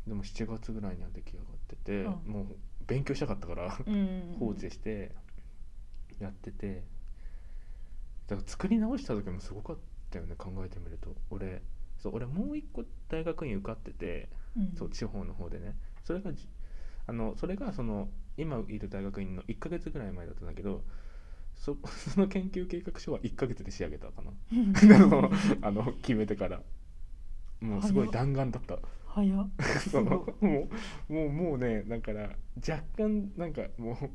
[0.07, 2.31] でも7月ぐらいには出来上がってて、うん。
[2.31, 2.45] もう
[2.87, 4.35] 勉強したかったからうん。
[4.39, 5.11] 放置して
[6.19, 6.83] やってて
[8.31, 9.77] だから作り直した時もすごかっ
[10.09, 11.13] たよね考えてみると。
[11.29, 11.61] 俺
[11.97, 14.73] そう俺もう一個大学院受かっててうん。
[14.77, 15.75] そう地方の方でね。
[16.05, 16.47] それがじ
[17.07, 20.81] あのそれがその今いる大学院の1ヶ月ぐらい前だったんだけど
[21.57, 21.75] そ
[22.13, 24.31] その研究計画書は1ヶ月で仕上げたかな。
[24.53, 24.73] うん。
[25.61, 26.61] あの決めてから。
[27.59, 28.79] もうすごい弾丸だった。
[29.07, 29.49] 早っ。
[29.91, 30.69] そのも
[31.09, 32.29] うもうもうねだから
[32.65, 34.09] 若干なんかもう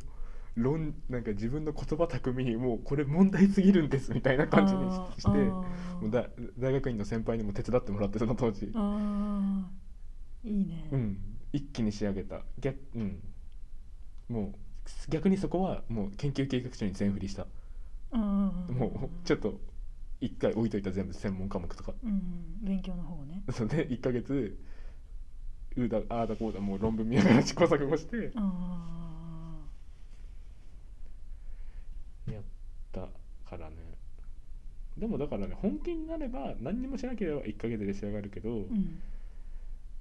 [0.56, 5.66] 論なんか自分の言葉巧みにもうこれ問題すぎるんですみたいな感じにししても
[6.02, 6.26] うだ
[6.58, 8.72] 大学院の先輩にも手伝ってもらってその当時。
[10.44, 11.18] いいね、うん。
[11.52, 12.42] 一気に仕上げた。
[12.58, 13.18] 逆うん。
[14.28, 17.46] もう逆にそこはもう研究計画書に全振りした。
[18.12, 19.60] うんもうちょっと
[20.20, 21.92] 一回置いといた全部専門科目とか。
[22.02, 22.22] うん
[22.62, 23.42] 勉強の方ね。
[23.52, 24.58] それで1ヶ月
[25.76, 28.32] うだああだこうだもう論文見ながら試行錯誤して。
[28.36, 29.15] あや
[33.04, 33.08] っ
[33.44, 33.76] たからね。
[34.96, 39.02] でもだからね本気になれば何にもしなければ1ヶ月で仕上がるけど、ーうん。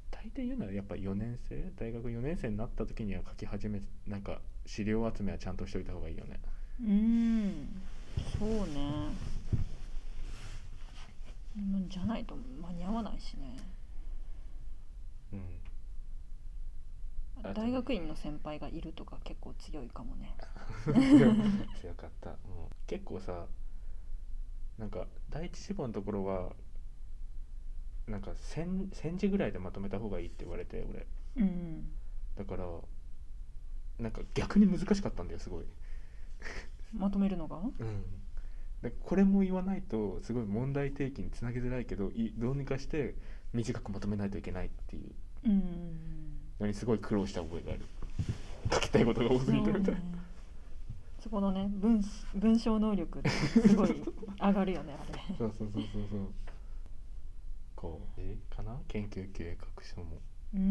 [0.09, 6.39] 大抵言うならやっぱ4年生大学4年生になった時には書き始めなんか資料集めはちゃんとしといた方がいいよね。
[6.81, 7.81] うん。
[8.39, 9.09] そうね。
[11.57, 13.57] うんじゃないと間に合わないしね。
[15.33, 15.64] うん
[17.53, 20.35] 大学院の先輩がいるとか結構強いかもね。
[21.81, 22.31] 強かった。
[22.47, 23.45] もう結構さ
[24.77, 26.53] なんか第一志望のところは
[28.07, 31.07] なんか 1000, 1000字ぐらいでまとめた方がいいって言われて俺。
[31.37, 31.91] うん
[32.35, 32.65] だから
[33.97, 35.65] なんか逆に難しかったんだよすごい。
[36.93, 37.57] まとめるのが？
[37.57, 37.71] うん。
[38.81, 43.15] でこれも言わないとすごい問題提起につなげづらいけどいどうにかして
[43.53, 45.11] 短くまとめないといけないっていう。
[45.45, 46.24] うん
[46.59, 47.85] のにすごい苦労した覚えがある。
[48.71, 49.99] 書きたいことが多すぎてみたいな。
[51.21, 52.03] そこのね文
[52.35, 54.03] 文章能力ってすごい
[54.39, 56.19] 上がるよねあれそうそうそうそうそう。
[57.75, 58.21] こう。
[58.21, 58.79] えかな？
[58.87, 60.17] 研究計画書も。
[60.53, 60.61] うん。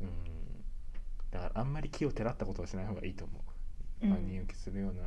[0.00, 0.08] うん。
[1.30, 3.38] だからあんまり気をてらったことはしない方がいいと思
[4.02, 4.10] う、うん。
[4.10, 5.02] 万人受けするような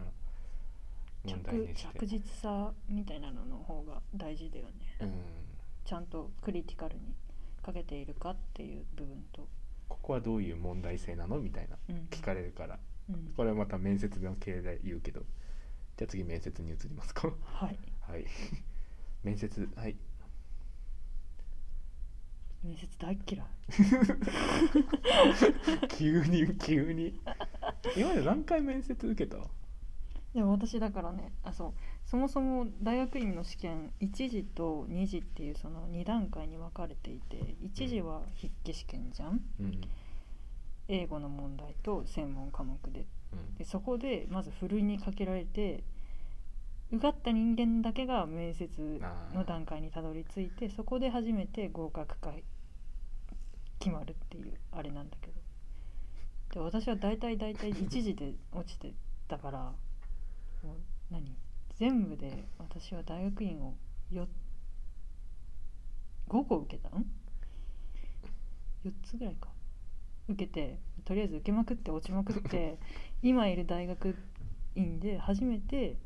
[1.25, 1.99] 問題にして。
[1.99, 4.71] 着着実さみたいなのの方が大事だよね。
[5.01, 5.11] うん。
[5.83, 7.01] ちゃんとクリティカルに
[7.63, 9.47] かけているかっていう部分と、
[9.87, 11.39] ここはどういう問題性なの？
[11.39, 11.77] みたいな。
[11.89, 12.07] うん。
[12.11, 12.79] 聞かれるから。
[13.09, 13.33] うん。
[13.35, 15.21] これはまた面接の系で言うけど。
[15.97, 17.27] じゃあ次面接に移りますか。
[17.43, 17.77] はい。
[18.01, 18.25] はい。
[19.23, 19.95] 面接はい。
[22.63, 23.45] 面接大っ嫌い。
[25.89, 27.19] 急に急に。
[27.97, 29.37] 今まで何回面接受けた？
[30.33, 31.73] でも私だからねあそう
[32.05, 39.41] そもそも大学院の試験1次と2次っていうその2段階に分かれていて1次は筆記試験じゃん。
[39.59, 39.81] うん。
[40.89, 43.07] 英語の問題と専門科目で。
[43.31, 43.55] うん。
[43.55, 45.83] でそこでまずふるいにかけられて
[46.91, 49.01] 受かった人間だけが面接
[49.33, 52.31] の段階にたどり着いてそこで初めて合格か
[53.79, 55.33] 決まるっていうあれなんだけど。
[56.53, 58.93] で私は大体大体1次で落ちて
[59.27, 59.59] たから
[60.61, 60.77] もう
[61.09, 61.35] 何？
[61.75, 63.73] 全部で私は大学院を
[64.11, 64.27] よ
[66.29, 67.05] 5個受けたん
[68.85, 69.49] ?4 つぐらいか。
[70.29, 72.77] 受けてとりあえず受けまくって落ちまくって
[73.21, 74.15] 今いる大学
[74.75, 75.97] 院で初めて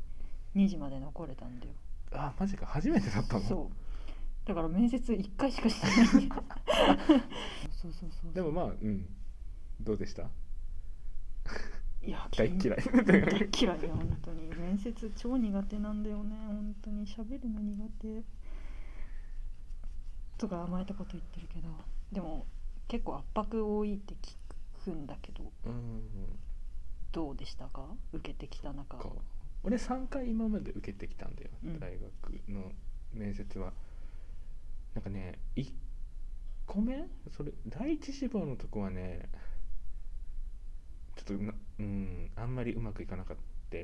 [0.56, 1.72] 2次まで残れたんだよ。
[2.12, 2.66] あマジか。
[2.66, 3.40] 初めてだったの？
[3.44, 4.48] そう。
[4.48, 5.86] だから面接1回しかして
[6.18, 6.28] ない。
[7.70, 9.06] そうそうそうでもまあうん。
[9.80, 10.28] どうでした？
[12.02, 12.58] いや大嫌い。
[12.58, 16.36] 大嫌いよ本当に面接超苦手なんだよね。
[16.46, 17.06] 本当に。
[17.06, 18.22] 喋るの苦手。
[20.36, 21.68] とか甘えたこと言ってるけど。
[22.12, 22.46] でも
[22.86, 24.36] 結構圧迫多いって聞
[24.84, 25.50] くんだけど。
[25.64, 26.02] うん。
[27.12, 27.86] どうでしたか？
[28.12, 28.98] 受けてきた中。
[28.98, 29.10] か。
[29.62, 31.80] 俺3回今まで受けてきたんだよ、うん。
[31.80, 32.70] 大学の
[33.14, 33.72] 面接は。
[34.94, 35.72] なんかね1
[36.66, 37.08] 個目？
[37.34, 39.30] それ第一志望のとこはね
[41.16, 43.78] ちょっとなうんあんまりうまくいかなかった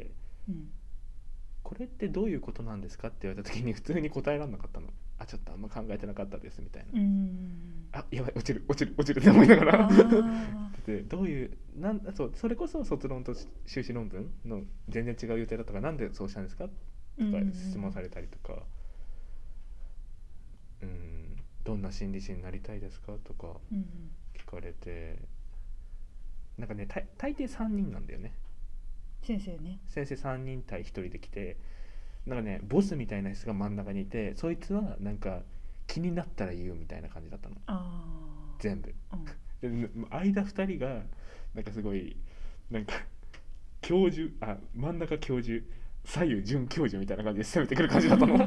[0.49, 0.71] うん。
[1.63, 4.89] これってどういうことなんですかって言われた時に普通に答えられなかったの。
[5.19, 7.01] あちょっとあんま考えてなかったですみたいな。
[7.01, 9.89] うんあやばい落ちる落ちる落ちるって思いながら。
[10.87, 13.35] でどういうなんそうそれこそ卒論と
[13.67, 16.75] 修士論文の全然違う予定だったからなんでそうしたんですかとか
[17.53, 18.63] 質問されたりとか、
[20.83, 23.59] うん、どんな心理師になりたいですかとか
[24.35, 25.19] 聞かれて。
[26.59, 28.33] なんかね大大抵3人なんだよね
[29.25, 29.81] 先生ね。
[29.89, 31.57] 先生3人対1人で来て
[32.27, 35.41] なんかねボスみたいな人が真ん中にいてそいつはなんか
[35.87, 37.57] 気になったら言うみたいな感じだったの。
[37.67, 38.95] あ全部。
[39.11, 39.19] あ
[39.63, 39.81] うん。
[39.89, 41.03] で間2人が
[41.55, 42.17] なんかすごい
[42.71, 42.95] なんか
[43.81, 45.65] 教授あ真ん中教授
[46.05, 48.37] 左右准教授みたいな感じで攻めてくる感じだったの。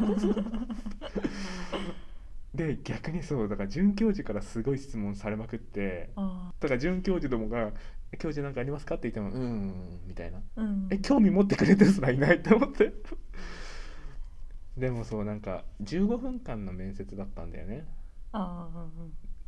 [2.53, 7.71] で逆にそうだから准教授からすごい質問されまくってあだから准教授どもが
[8.19, 10.39] 「教授なんかありますか?」って言っても「うーん」みたいな。
[10.57, 10.87] ーうん。
[10.91, 12.93] え興味持ってくれてすらいないって思って。
[14.77, 17.85] でもそうなんか15分間の面接だったんだよね。
[18.31, 18.69] あ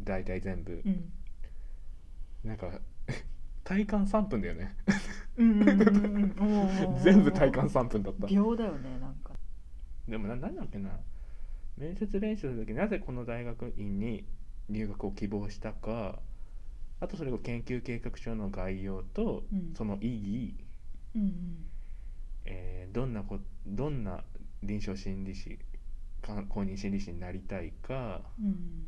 [0.04, 0.82] 大体全部。
[0.86, 0.92] うん。
[0.92, 1.12] うん
[2.44, 2.80] なんか
[3.64, 4.76] 体感3分だよね。
[5.38, 8.28] うんうんうんうんおー 全部体感3分だった。
[8.28, 9.34] 秒だよねなんか。
[10.08, 11.00] でもな何だっけな。
[11.78, 14.26] 面接練習する時なぜこの大学院に
[14.70, 16.22] 入学を希望したか
[17.02, 19.74] あとそれを研究計画書の概要と、うん。
[19.74, 20.56] その意義、
[21.16, 21.66] うんうん。
[22.46, 24.24] えーどんなこどんな
[24.64, 25.60] 臨床心理士
[26.22, 28.22] か公認心理士になりたいか。
[28.40, 28.88] うん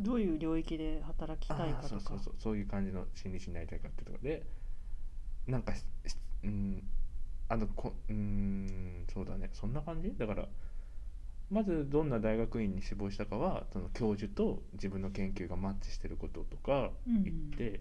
[0.00, 1.88] どういう領域で働きたいかとか。
[1.88, 2.56] そうそうそう。
[2.56, 4.46] いう感じの心理師になりたいかってところで。
[5.48, 5.72] なんか
[6.44, 6.82] うん。
[7.48, 9.50] あのこうんそうだね。
[9.52, 10.14] そんな感じ？
[10.16, 10.48] だから
[11.50, 17.80] まずどんな大学院に志望したかはその教授と自分の研究がマッチしてることとかうん言って、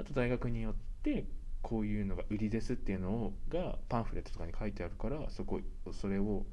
[0.00, 1.26] あと大学によって
[1.60, 5.60] こういうのが売りですっていうのをがパンフレットとかに書いてあるからそこ
[5.92, 6.44] それを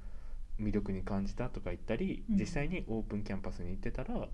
[0.59, 2.37] 魅力に感じたとか言ったり、うん。
[2.37, 4.27] 実際にオープンキャンパスに行ってたら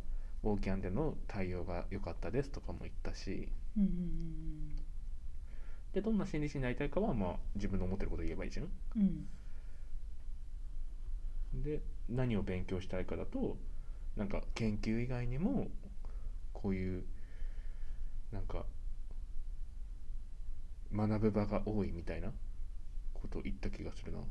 [0.44, 3.50] オーキャンでの対応が良かったですとかも言ったし。
[3.78, 4.76] うんうん
[5.94, 8.66] でどんな心理師になりたいかはまあ自分の思ってること言えばいいじゃん。
[8.98, 9.02] うん。
[9.02, 9.28] うん
[11.64, 13.58] で何を勉強したいかだと
[14.16, 15.68] なんか研究以外にも
[16.54, 17.04] こういう
[18.32, 18.66] なんか
[20.94, 22.32] 学ぶ場が多いみたいな
[23.14, 24.20] ことを言った気がするな。
[24.20, 24.26] こ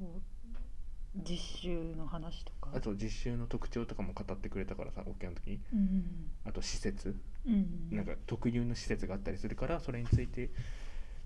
[0.00, 2.70] う実習の話とか？
[2.74, 5.60] あと実習の特徴とかも語ってくれたからさオーケーの時に。
[5.72, 6.04] うん
[6.44, 7.14] あと施設。
[7.46, 7.54] うん
[7.90, 7.96] うん。
[7.96, 10.50] なんか特有の施設があったりするからそれについて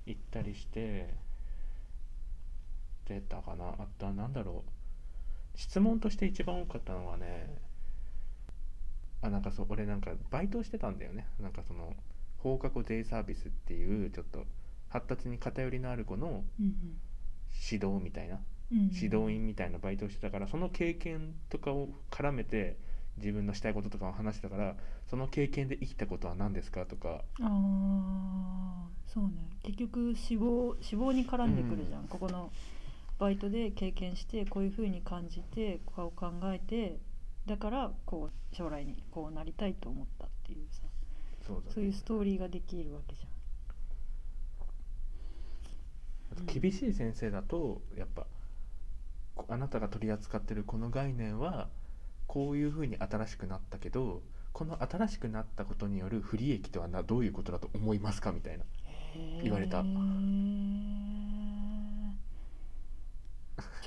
[0.06, 1.14] 行ったりして
[3.08, 3.68] 出たかな。
[3.68, 5.58] あとは何だろう。
[5.58, 7.58] 質問として一番多かったのはね
[9.22, 11.26] あなんかそう俺なんかバイトをしてたんだよね。
[11.40, 11.94] なんかその
[12.38, 14.44] 放課後デイサービスっていうちょっと
[14.88, 16.74] 発達に偏りのある子のうん
[17.70, 18.38] 指導みたいな
[18.70, 18.90] うんうん。
[18.94, 22.76] 指導員みたいなバイトをしてたからその経験とかを絡めて
[23.16, 24.76] 自分のしたいこととかを話してたから
[25.10, 29.30] その経験で生きたことは何ですかとかああそうね。
[29.64, 32.52] 結局死亡死亡に絡んでくるじゃん、ここの
[33.18, 36.98] バイトで経験してこういうふうに感じてこう考えて
[37.46, 40.82] だからこう将来にこうなりたいと思ったっていうさ
[41.46, 41.72] そうだね。
[41.74, 43.22] そういうストーリーができるわけじ
[46.32, 48.26] あと厳しい先生だとやっぱ
[49.34, 51.68] こあなたが取り扱ってるこの概念は
[52.26, 59.82] こういうふうに新しくなったけどこの新しくなったことによる不利益とはなどういうことだと思いますかみたいなゃん言われた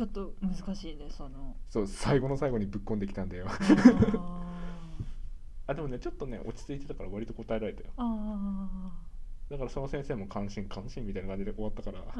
[0.02, 1.56] ちょっと難しいねその。
[1.70, 3.46] そう最後の最後にぶっこんできたんだよ。
[5.68, 7.92] あ でもねちょっとね落ち着いてたから割と答えられたよ。
[7.98, 8.92] あ
[9.52, 12.00] だからその先生も関心関心みたいな感じで終わったから。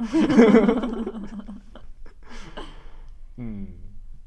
[3.40, 3.76] うん。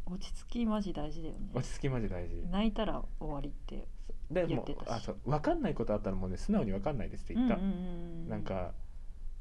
[0.09, 1.51] ー落ち着きマジ大事だよね。
[1.55, 2.35] 落ち着きマジ大事。
[2.51, 3.87] 泣いたら終わりって
[4.33, 4.88] でも言ってたし。
[4.90, 8.75] あそう分かんないことあったらもうね素直に分かんないですって言った、なんか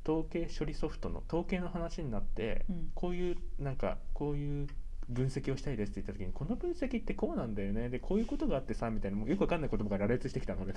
[0.07, 2.91] 統計処理ソフトの統計の話になって、うん。
[2.93, 4.67] こういうなんかこういう
[5.09, 7.89] 分析をしたいですって言った時にこの分析ってこうなんだよね。
[7.89, 10.73] でこういうことがあってさみたいなもうよくわかんない言葉が羅列してきたので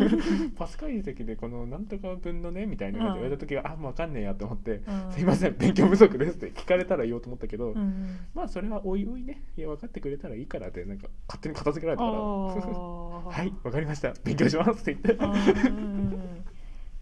[0.56, 5.12] パス解析でこのなんとか分のねみたいな感じで言われた時は、あもうわかんねえやと思って、うん。
[5.12, 9.42] すいません勉強不足ですって聞かれたら言おうと思ったけど、うんまあそれはおいおいね。
[9.56, 12.18] いや分かってくれたらいいからってなんか勝手に片付けられたから。
[12.18, 14.12] あは はいわかりました。
[14.24, 16.59] 勉強しますって言って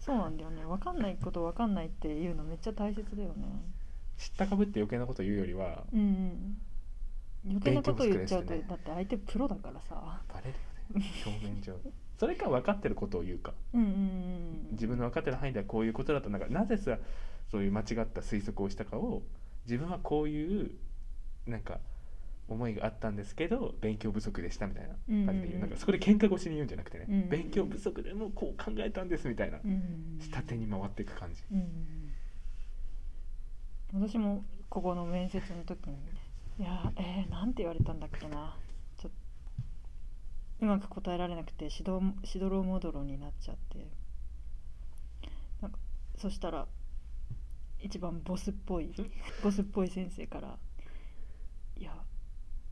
[0.09, 0.65] そうなんだよね。
[0.65, 3.45] 分かんないこと分かんないっていうのめっちゃ大切だよね。
[4.17, 6.57] 知ったかぶって余計なこと言うよりはうんうん。
[7.47, 10.19] 余計なこと言っちゃうと、だって相手プロだからさ。
[10.33, 10.53] バレる
[10.95, 11.11] よね。
[11.27, 11.75] 表面上。
[12.17, 13.53] それか分かってることを言うか。
[13.75, 16.97] うんうんうん自分の分かってる範囲ではこういうことだとなんかなぜさ
[17.51, 19.21] そういう間違った推測をしたかを
[19.65, 20.71] 自分はこういう
[21.45, 21.79] なんか
[22.53, 27.15] 思いがあったんですけど勉強不足でしたみたいなうん感じで言う、うんなんかそこで喧嘩越しに言うんじゃなくてね、うん。
[27.21, 31.43] うん勉強不足でもこう考えたんですみたいな、うん下手に回っていく感じ。
[31.51, 32.11] うん
[33.91, 35.95] 私もここの面接の時に
[36.59, 38.55] いやえー、なんて言われたんだっけな。
[38.97, 39.09] ちょ
[40.61, 43.87] うまく答えられなくてしどしどろもどろになっちゃって。
[45.61, 45.79] なんか
[46.17, 46.67] そしたら
[47.81, 48.93] 一番ボスっぽい
[49.43, 50.57] ボスっぽい先生から
[51.77, 52.03] 「いや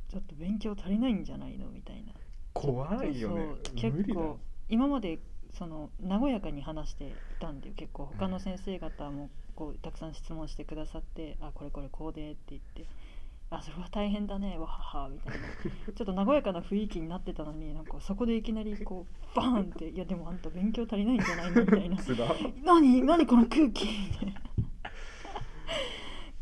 [0.10, 2.14] ちょっと勉強足りないんじゃないの?」みたいな。
[2.54, 3.46] 怖いよね。
[3.64, 4.40] そう結構
[4.70, 5.20] 今まで
[5.54, 12.86] その和やかに話していたんで結構他の先生方もこうたくさん質問してくださって「あこれこれこうで」って言って
[13.50, 14.58] 「あそれは大変だね。
[14.58, 15.48] わはは」みたいな。
[15.94, 21.98] ちょっと和やかな雰囲気になってたのになんかそこでいきなりこうバーンって「いやでもあんた勉強足りないんじゃないの?」みたいな。
[22.02, 22.28] つら
[22.64, 23.02] 「何？
[23.04, 24.40] 何この空気」みたいな。
[24.40, 24.44] っ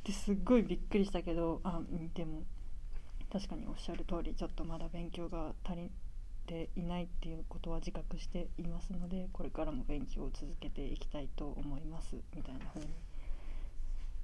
[0.04, 2.44] てすっごいびっくりしたけどあうんでも
[3.36, 5.92] 確かにおっしゃる通りちょっとまだ勉強が足り
[6.48, 12.94] ていないっていうことは自覚していますのでこれからも勉強を続けていきたいと思いますみたいな風に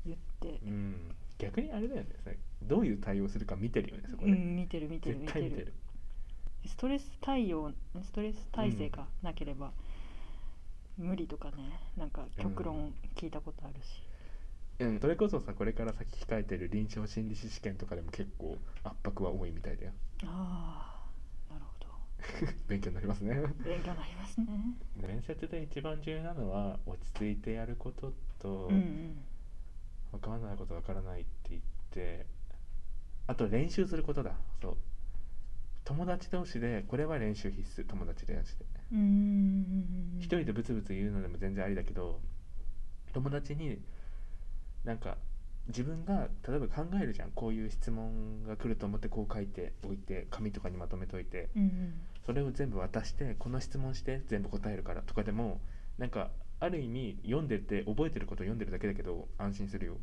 [0.05, 0.95] 言って、うん。
[1.37, 2.37] 逆にあれだよね。
[2.63, 5.43] どういう対応するか見てるよねそこで、うん、見てる見てる見てる。
[5.43, 5.73] 見てる。
[6.65, 9.71] ストレス対応ストレス耐性がなければ、
[10.97, 14.01] 無理とかねなんか極論聞いたことあるし、
[14.81, 19.91] うん、それこそさこれから先控えてる臨床心理士試験とかでも結構圧迫は多いみたいだよ。
[20.25, 21.07] あ
[21.49, 21.87] あなるほど。
[22.67, 23.35] 勉強になりますね。
[23.63, 24.47] 勉強になりますね。
[24.95, 29.17] 面接で一番重要なのは落ち着いてやることと、うんうん。
[30.11, 31.61] 分からないこと分からないって言っ
[31.91, 32.25] て
[33.27, 34.35] あと練習することだ。
[34.61, 34.77] そう。
[35.83, 37.85] 友達同士でこれは練習必須。
[37.85, 38.51] 友達でやって
[38.91, 40.17] うーん。
[40.19, 42.21] 一人でブツブツ言うのでも全然ありだけど
[43.13, 43.81] 友達に
[44.83, 45.17] なんか
[45.67, 47.31] 自分が例えば考えるじゃん。
[47.31, 51.49] こういう質問が来ると思ってこう書いておいて紙とかにまとめといて。
[51.55, 51.93] うんうん。
[52.25, 55.59] それを全部渡してこの質問して全部答えるからとかでも
[55.97, 56.29] なんか
[56.59, 59.97] ある意味読んでて覚えてることを読んでるだけだけど安心するよ。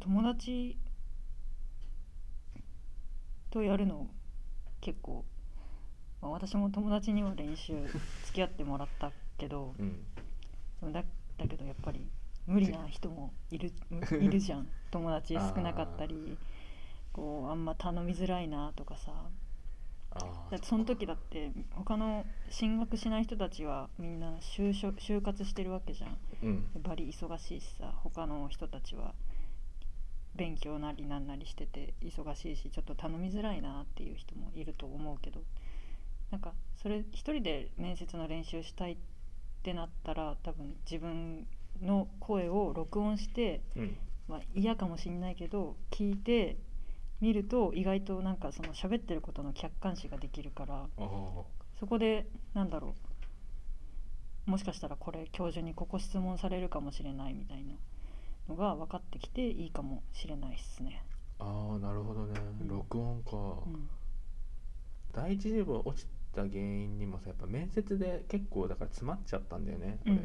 [0.00, 0.76] 友達
[3.50, 4.08] とやるの
[4.80, 5.24] 結構、
[6.20, 7.74] まあ、私も友達には練習
[8.24, 10.92] 付き合ってもらったけどうん。
[10.92, 11.02] だ
[11.38, 12.06] だけどやっぱり
[12.46, 13.72] 無理な人もいる
[14.20, 14.68] いるじゃん。
[14.90, 16.36] 友達少なかったり
[17.12, 19.12] こうあんま頼みづらいなとかさ。
[20.16, 26.18] あだってその時だって他の進学しない人たちはみんな就職就活してるわけじゃん。
[26.42, 26.82] うん。
[26.82, 29.12] バリ忙しいしさ他の人たちは
[30.36, 35.42] 勉強なりなんなりしてて忙しいしちょっと頼みづらいなっていう人もいると思うけど。
[36.30, 39.13] なんかそれ一人で面接の練習したいって
[39.72, 41.46] なったら多分自分
[41.80, 43.96] の声を録音して、うん。
[44.28, 46.56] まあ、嫌かもしんないけど聞いて
[47.20, 50.86] みると意外となんかその喋ってることの客観視ができるから
[51.78, 52.94] そこでなんだろ
[54.46, 57.74] うもしかしたらこれ教授にここ質問されるかもしれないみたいな
[58.48, 61.02] のが分かってきていいかもしれないっすね。
[61.38, 62.40] ああなるほどね。
[62.60, 62.68] うん。
[62.68, 63.36] 録音か、
[63.66, 63.88] うん。
[65.12, 70.22] 第一志望落ちた原因にもさやっぱ面接で結構だから詰まっちゃったんだよね、うん俺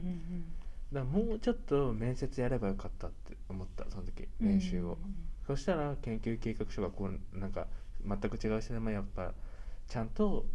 [0.92, 4.98] だからもうちょっと面接やればよかったって思ったその時練習を、
[5.46, 7.68] そしたら研究計画書がこうなんか
[8.04, 9.34] 全く違う人でもやっぱ
[9.88, 10.46] ちゃんと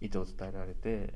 [0.00, 1.14] 意図を伝えられて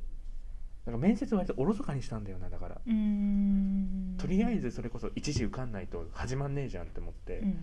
[0.87, 7.59] なんか面接割とおろそかにしたんだよなだから、とりあえずそれこそ一時受かんないと始まんねえじゃんって思って、うん。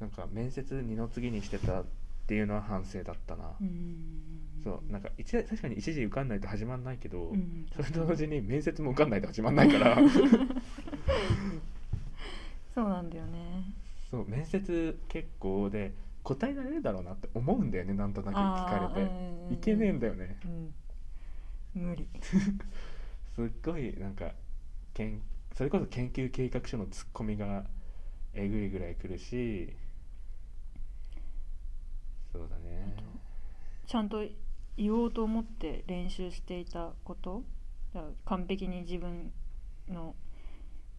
[0.00, 1.84] なんか面接二の次にしてたっ
[2.26, 9.96] ていうのは反省だったな、うんそうなんか一確かに一時受かんないと始まんないけど、うんそれと同時に面接も受かんないと始まんないから。
[12.74, 13.64] そうなんだよね。
[14.10, 15.92] そう面接結構で
[16.22, 20.38] 答えられるだろうなって思うんだよねなんとなく聞かれて、いけねえんだよね。
[20.44, 20.74] うん
[21.74, 22.08] 無理。
[23.34, 24.32] すっごいなんか
[24.94, 25.22] けん
[25.54, 27.64] それこそ研究計画書のツッコミが
[28.34, 29.72] えぐいぐらい来るし。
[32.32, 32.94] そうだね。
[33.86, 34.22] ちゃんと
[34.78, 37.42] 言おうと思って練習していたこと
[38.24, 39.32] 完璧に自分
[39.88, 40.14] の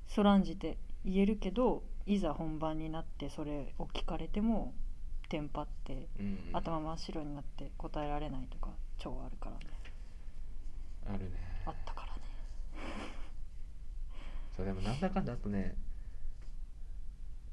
[0.07, 4.73] そらんじて言えるけどいざ本番になってそれを聞かれても
[5.29, 6.39] テンパってうん。
[6.53, 9.59] 頭真っ白になって答えられないとか超あるからね。
[11.07, 11.31] あるね。
[11.65, 12.21] あったからね。
[14.57, 15.75] そうでもなんだかんだあとね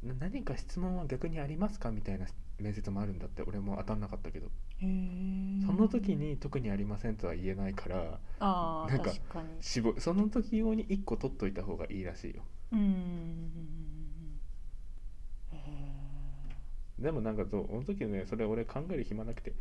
[0.03, 1.91] な何か質問は逆にありますか？
[1.91, 2.27] みたいな
[2.59, 4.49] 面接もあるんだって俺も当たんなかったけど。
[5.65, 9.49] その時に特にありませんとは言えないからああなんか確かに。
[9.61, 12.43] 絞その時用に1個取っといた方がいいらしいよ。
[12.73, 13.51] うん。
[16.99, 19.55] でもなんかそうその時ねそれ俺考える暇なくて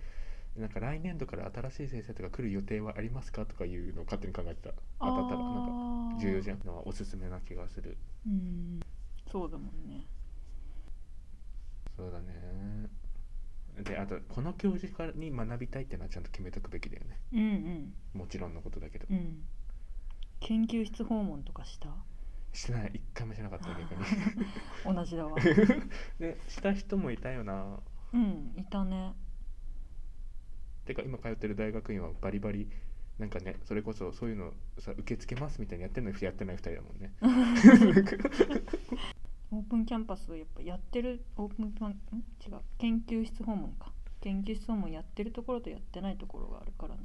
[0.58, 4.74] なんか来年度から新しい先生とか来る予定はありますかとかいうのを勝手に考えてた。
[5.00, 5.72] 当たったらなんか
[6.22, 6.60] 重要じゃん。
[6.66, 7.98] のはおすすめな気がする。
[8.26, 8.80] うん。
[9.32, 10.08] そうだもんね
[11.96, 12.90] そうだね。
[13.84, 17.20] であとこの教授からに学びたいってのはちゃんと決めとくべきだよね。
[17.34, 18.20] うんうん。
[18.20, 19.44] もちろんのことだけど、うん。
[20.40, 21.90] 研究室訪問とかした？
[22.54, 22.92] してない。
[22.94, 24.06] 一回もしなかった逆に。
[24.96, 25.36] 同じだわ。
[26.20, 27.80] でした人もいたよな。
[28.14, 29.14] うんいたね。
[30.86, 32.70] てか今通ってる大学院はバリバリ
[33.18, 37.12] なんかねそれこそそういうのさ受け付けますみたいにやってるのにやってない2人だもんね
[39.56, 41.94] オープンキャンパスやっぱやってるオープンキャンん？
[42.46, 42.60] 違う。
[42.78, 43.94] 研究室訪問か。
[44.20, 47.02] 研究室訪問やってるところとやってないところがあるからね。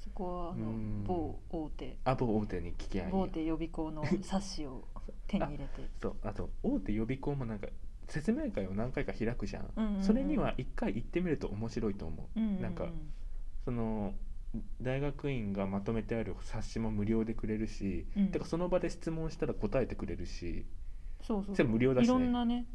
[0.00, 1.04] そこはあのうん。
[1.04, 1.98] 某大手。
[2.04, 4.84] あ某大手に聞きゃいいよ某手予備校の冊子を
[5.26, 5.70] 手に入れて。
[6.00, 6.16] そう。
[6.22, 7.68] あと大手予備校もなんか
[8.08, 10.02] 説明会を何回か開くじゃん,、うんうんうん。
[10.02, 12.62] それには1回行ってみると面白いと思う、うんうんうん。
[12.62, 12.88] なんか
[13.66, 14.14] その
[14.80, 18.28] 大学院がまとめてある冊子も無料でくれるし、うん。
[18.30, 20.64] てかその場で質問したら答えてくれるし
[21.26, 22.14] そうそう全部無料だしね。
[22.14, 22.66] いろんなね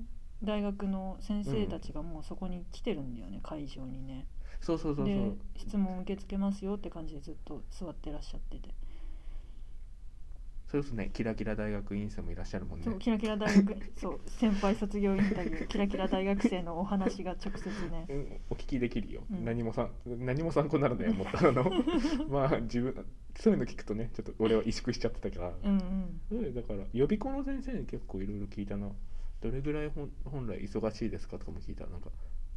[0.43, 4.25] 大学の先生たちがもうそこに来てるんだよね、会場にね。
[4.61, 8.73] そうそうそうそでう質問受け付けますよって感じでずっと座ってらっしゃってて、
[10.69, 11.09] それこそね。
[11.11, 12.85] キラキラ大学院生もいらっしゃるもんね。
[12.85, 18.05] そうキラキラ大学 そう先輩卒業インタビュー キラキラ大学生のお話が直接ね。
[18.07, 19.45] うん、お聞きできるよ、うん。
[19.45, 21.71] 何もさ何も参考にならない思ったあの
[22.29, 23.03] まあ自分
[23.35, 25.77] そういうの聞くとねちょっと俺は萎縮しちゃってたから、うん
[26.31, 26.37] うん。
[26.39, 28.91] うんだから予備校の先生に結構いろいろ聞いたな。
[29.41, 31.87] どれぐらい本本来忙しいですかとかも聞いた。
[31.87, 32.11] なんか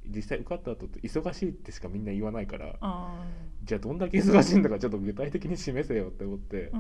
[0.07, 3.25] 実際受かった後って忙しいってしかみんな言わないからあ
[3.65, 6.71] じゃあどんだけ忙しいんだかちょっと具体的に示せよって思って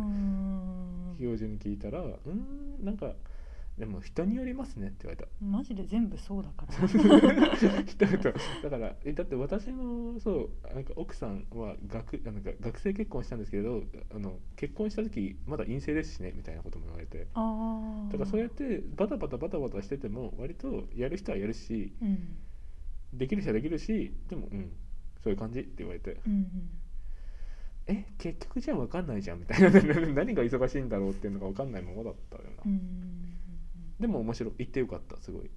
[1.20, 3.14] 教授に聞いたら「うーんなんか
[3.78, 5.28] でも人によりますね」って言われた。
[5.40, 6.72] マジで全部そうだから。
[8.62, 13.82] だからえだって私のそうなんか奥さんは学あなんか学生結婚したんですけど
[14.14, 17.18] あの結婚した時まだ陰性ですしねみたいなことも言われて。
[17.20, 17.34] だ
[18.18, 22.36] からそうやってバタバタバタバタしてても割とやる人はやるしうん
[23.12, 24.72] できる人はできるしでもうん
[25.22, 26.20] そういう感じって言われて。
[26.26, 26.70] うんうん。
[27.86, 29.70] え結局じゃあ分かんないじゃんみたいな。
[30.14, 33.38] 何が忙しいんだろうっていうのが分かんないままだったよな、うんうん
[34.00, 34.54] でも面白い。
[34.58, 35.50] 行ってよかったすごい。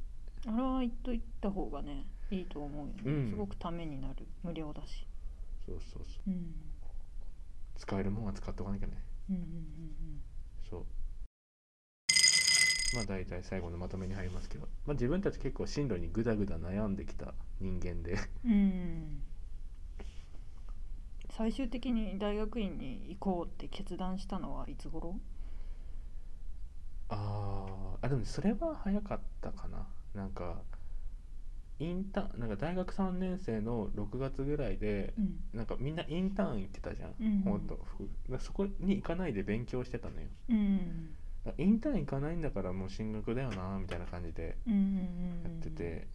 [0.47, 3.29] あれは言っといた方がねいいと思うよね、うん。
[3.31, 4.27] すごくためになる。
[4.43, 5.07] 無料だし。
[5.65, 6.29] そうそうそう。
[6.29, 6.53] うん。
[7.75, 8.93] 使えるもんは使っておかなきゃね。
[9.29, 10.24] うんうんそう
[12.95, 18.17] まあ大体最後のまとめに入りますけど、まあ、自分たち結構進路にグダグダ悩んできた人間で。
[18.45, 18.51] うん。
[18.51, 19.23] うんうん
[21.29, 25.19] 最終的に大学院に行こうって決断したのはいつ頃？
[27.09, 29.87] あーあでもそれは早かったかな。
[30.13, 30.63] なんか
[31.79, 35.39] インターンなんか大学3年生の6月ぐらいでうん。
[35.53, 37.61] なんかみんなインターン行ってたじゃん、うんほん。
[37.61, 40.27] とふだそこに行かないで勉強してたのよ。
[40.49, 41.15] うん。
[41.23, 41.24] だ
[41.57, 44.57] インターン行かないんだからもう進学だよなみたいな感じで
[45.43, 46.07] やってて、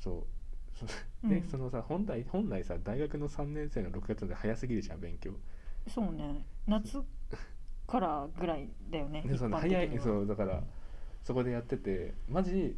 [0.00, 0.78] そう。
[0.78, 0.86] そ
[1.24, 1.30] うん。
[1.30, 5.32] で、そのさ本来本来さ大学の3年生の6月で早すぎるじゃん勉強。
[5.88, 6.44] そうね。
[6.66, 7.02] 夏
[7.86, 10.62] からぐらいだよねでそ早いそうだから
[11.24, 12.74] そこでやっててマジ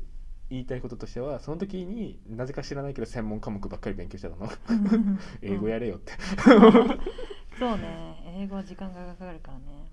[0.51, 4.51] 言いたいこととしてはその時になぜか知らないけど専門科目ばっかり勉強してたの。
[5.41, 6.13] 英語やれよって、
[7.59, 8.23] そうね。
[8.37, 9.91] 英語は時間がかかるからね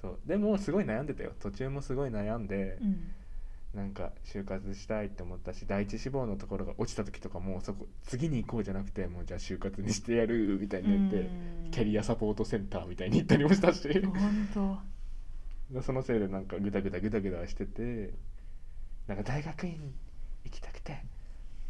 [0.00, 0.18] そう。
[0.26, 1.32] でもすごい悩んでたよ。
[1.40, 3.12] 途中もすごい悩んで、うん。
[3.74, 11.30] なんか就活したいって思ったし第一志望のところが落ちた時とかもそこ次に行こうじゃなくてもうじゃあ就活にしてやるみたいに言って、
[11.70, 13.88] キャリアサポートセンターみたいに行ったりもしたし。
[14.02, 14.78] 本当。
[15.82, 18.12] そのせいでなんかグダグダグダグダしてて
[19.06, 19.94] なんか大学院
[20.44, 21.04] 行きたくて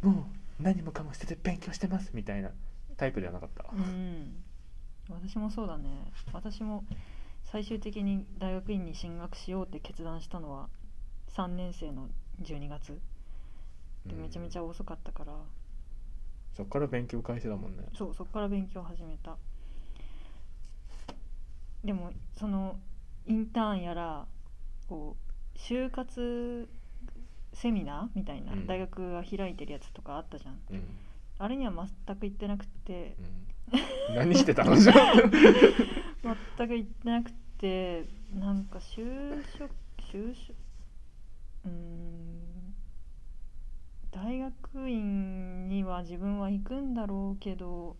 [0.01, 0.27] も
[0.59, 2.49] う何もかも捨てて勉強してますみたいな
[2.97, 3.65] タイプではなかった。
[3.71, 4.43] うん。
[5.07, 6.11] 私もそうだね。
[6.33, 6.83] 私も
[7.51, 10.69] 最終的に大学院に進学しようって決断したのは
[11.35, 12.07] 3年生の
[12.41, 12.97] 12月。
[14.05, 15.33] でめちゃめちゃ、ゃ遅かったから、
[16.55, 17.83] そっから勉強開始だもんね。
[17.93, 19.35] そうそこから勉強を始めた。
[21.83, 22.79] でもその
[23.27, 24.25] インターンやら
[24.87, 25.17] こ
[25.55, 26.69] う就活
[27.53, 28.67] セミナーみたいなうん。
[28.67, 30.83] 大学が開いてるやつとかあったじゃん、うん、
[31.37, 33.50] あれには全く行ってなくてうん、
[34.15, 34.75] 何してたの？
[34.75, 39.71] じゃ全く行ってなくてなんか就職
[40.11, 40.55] 就職
[41.65, 42.73] うん
[44.11, 47.95] 大学院には自分は行くんだろうけど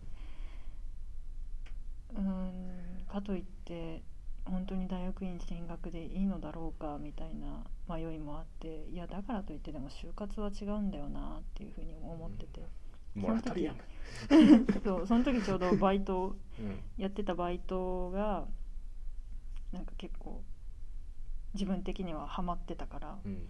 [2.16, 4.02] うんかといって
[4.46, 12.62] 本当に大学院進学でいいのだろうかみたいな迷いもあっていやだからといってでも就活は違うんだよなっていうふうに思ってて、
[13.16, 13.80] モラトリアム
[14.84, 16.80] そうその時ちょうどバイトうん。
[16.98, 18.46] やってたバイトが
[19.72, 20.44] なんか結構
[21.54, 23.48] 自分的にはハマってたからうん。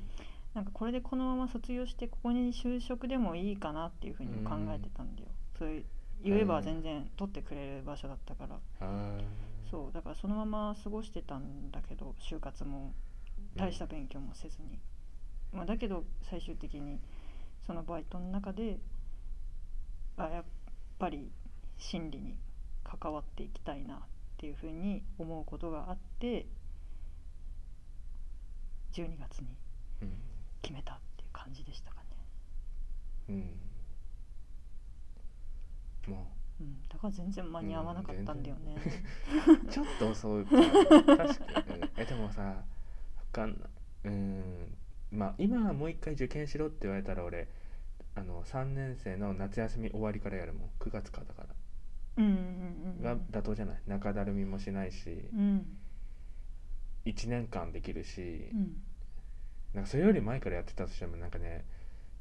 [0.53, 5.86] なんかこれでこのまま卒業してここに就職でもいいかなっていうふうに考えてたんだよ、そういう
[6.24, 9.24] 言えば全然取ってくれる場所だったから、あー。
[9.70, 12.93] そうだからそのまま過ごしてたんだけど就活も
[13.55, 14.78] 大した勉強もせずに、
[15.53, 16.99] まあ、だけど最終的に
[17.66, 18.78] そのバイトの中で
[20.18, 20.43] あやっ
[20.99, 21.32] ぱり
[21.78, 22.36] 心理に
[22.84, 23.97] 関わっていきたいなっ
[24.38, 26.45] ていうふうに思うことがあって
[28.93, 29.47] 12月に
[30.01, 30.12] うん
[30.62, 32.07] 決めたっていう感じでしたかね、
[36.07, 36.14] うん。
[36.14, 36.18] ま
[36.59, 38.76] うん、だから全然間に合わなかったんだよね、
[39.66, 40.51] あ ちょっと遅いか。
[40.51, 40.66] 確
[41.07, 41.82] かに。
[41.82, 42.64] うんえでもさわ
[43.32, 43.59] かんない。
[44.05, 44.78] うん。
[45.12, 47.47] まあ今はもう一回受験しろって言われたら俺
[48.16, 50.70] あの3年生の夏休み終わりからやるもん。
[50.80, 51.47] 9月からだから。
[52.18, 53.01] うん、うんうんうん。
[53.01, 53.82] が妥当じゃない？
[53.88, 55.30] 中だるみもしないし。
[55.34, 55.66] うん。
[57.05, 58.49] 1年間できるし。
[58.53, 58.82] うん。
[59.74, 61.64] なんかそれより前からやってたとしてもなんかね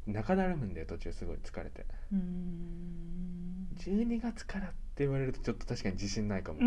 [0.07, 1.85] 中だるむんだよ途中すごい疲れて。
[2.13, 6.61] うーん12月からって言われるとちょっと確かに自信ないかも。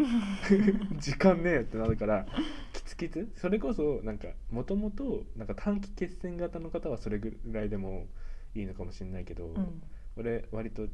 [0.99, 2.25] 時間ねえってなるから
[2.73, 8.07] キツキツそれこそなんかもともとなんか短期決戦型の方はそれぐらいでも
[8.55, 9.81] いいのかもしれないけど、うん。
[10.17, 10.87] 俺割と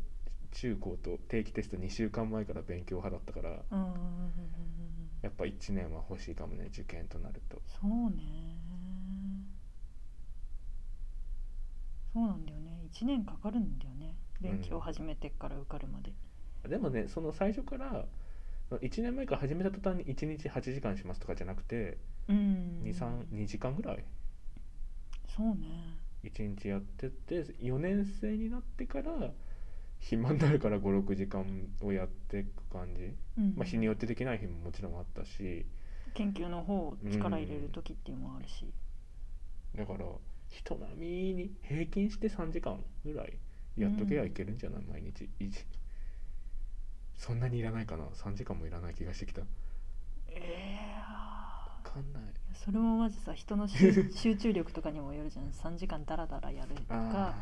[0.51, 4.29] 中高と定期テスト2週間前から勉強派だったからうんうんうんうんうん。
[5.21, 7.61] やっぱ1年は欲しいかもね受験となると。
[7.67, 8.57] そうね。
[12.13, 12.81] そうなんだよね。
[12.91, 14.15] 1年かかるんだよね。
[14.41, 16.13] 勉強始めてから受かるまで、
[16.67, 18.05] でもねその最初から
[18.81, 21.97] 1年前から始めた途端に1日8時間しますとかじゃなくて
[22.27, 22.81] うん。
[22.83, 24.03] 232時間ぐらい。
[25.27, 29.31] そうね1日やってって4年生になってから
[29.99, 31.45] 暇になるから56時間
[31.81, 33.53] をやっていく感じ、うん。
[33.55, 35.65] まあ、日によってできない日ももちろんあったし。
[36.13, 38.73] 研究の方力入れる時っていうのもあるし、
[39.75, 40.05] だから
[40.49, 43.37] 人並みに平均して3時間ぐらい
[43.77, 45.29] やっとけばいけるんじゃない、毎日。
[45.39, 45.65] いじ
[47.17, 48.05] そんなにいらないかな。
[48.05, 49.41] 3時間もいらない気がしてきた。
[50.27, 51.01] ええ
[51.83, 52.23] 分かんない
[52.65, 55.45] それもまずさ人の集 集中力とかにもよるじゃん。
[55.49, 57.35] 3時間ダラダラやるとかあ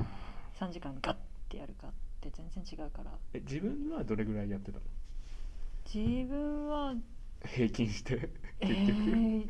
[0.60, 1.18] 3時間ガッ
[1.50, 1.92] てやるかっ
[2.22, 3.12] て全然違うから。
[3.12, 4.84] ーえ自分はどれぐらいやってたの？
[5.92, 6.96] 自分は
[7.46, 9.50] 平均してえ結局、ー、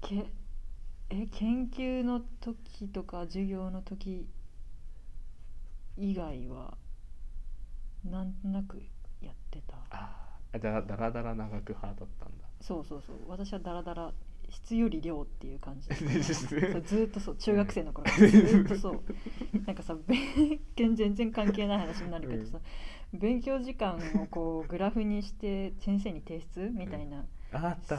[0.00, 0.26] け
[1.10, 4.28] え研究の時とか授業の時
[5.96, 6.76] 以外は
[8.04, 8.80] なんとなく
[9.20, 9.76] やってた。
[9.90, 14.12] ああだだらだら長く派だったんだそうそうそう私はダラダラ
[14.48, 15.88] 質より量っていう感じ。
[15.88, 16.70] で ですね。
[16.72, 18.04] そうずーっとそう中学生の頃。
[18.04, 19.02] からずーっとそう
[19.66, 22.60] なんかさ勉強全然関係ない話になるけどさ、
[23.12, 27.24] 勉強時間をこうグラフにして先生に提出みたいな、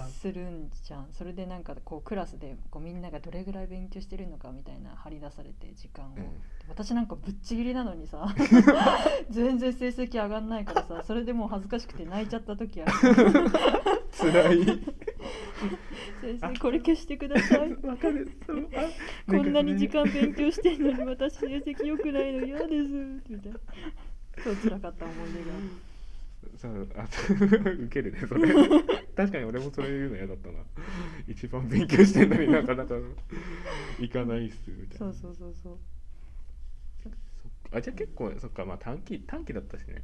[0.10, 1.08] するんじゃん。
[1.12, 6.42] それでなんかこうクラスでこうみんながどれぐらい勉強してるのかみたいな張り出されて時間を、うん。
[6.70, 8.28] 私なんかぶっちぎりなのにさ
[9.30, 12.92] 全然成績上がんないからさそれでもう恥ずかしくて泣いちゃった時ある。
[14.12, 14.66] つらい。
[14.66, 17.74] 先生これ消してください。
[17.86, 18.30] わかる。
[18.46, 18.70] そう。
[18.76, 18.90] あ
[19.32, 22.74] こんなに時か間勉強してんのに私成績良くないの嫌です
[23.30, 23.60] みたいな
[24.44, 25.87] そう辛かった思い出がそ
[26.66, 27.08] うあ
[27.80, 28.48] ウケるねそれ。
[29.16, 30.60] 確かに俺もそれ言うの嫌だったな。
[31.28, 32.96] 一番勉強してんのになかなか
[34.00, 34.98] 行かないっすみたいな。
[34.98, 35.78] そうそうそうそう。
[37.72, 40.04] あじゃあ結構そっかまあ短期短期だったしね。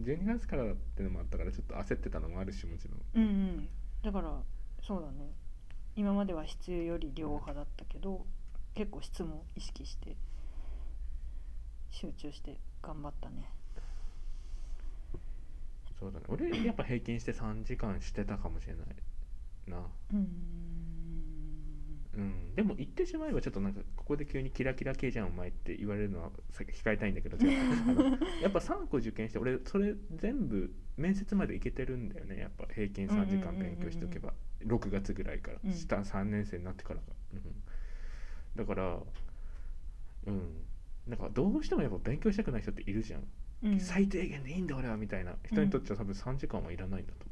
[0.00, 3.24] 12月からだってのもあったからちょっと焦ってたのもあるしもちろん。
[3.24, 3.28] うんう
[3.60, 3.68] ん。
[4.02, 4.42] だから
[4.82, 5.32] そうだね。
[5.94, 8.26] 今までは質より量派だったけど
[8.74, 10.16] 結構質も意識して
[11.90, 13.50] 集中して頑張ったね
[16.02, 16.24] そうだね。
[16.28, 18.86] 俺やっぱ平均して3時間してたかもしれない
[19.70, 19.78] な。
[19.78, 20.26] うーん。
[22.14, 27.38] うん、でも言ってしまえばちょっとなんかここで急にキラキラ系じゃんお前って言われるのはさ控えたいんだけど
[28.42, 32.38] やっぱ3個受験して俺それ全部面接までいけてるんだよね。
[32.38, 34.34] やっぱ平均3時間勉強しておけば。
[34.60, 35.72] 6月ぐらいから、うん。
[35.72, 37.02] 下3年生になってからが、
[37.34, 37.42] うん、
[38.56, 39.02] だから
[40.26, 40.64] うん。
[41.06, 43.24] なんかどうしてもやっぱ勉強したくない人っているじゃん
[43.78, 45.34] 最低限でいいんだ俺はみたいな。
[45.44, 47.24] 人にとっては多分3時間はいらないんだと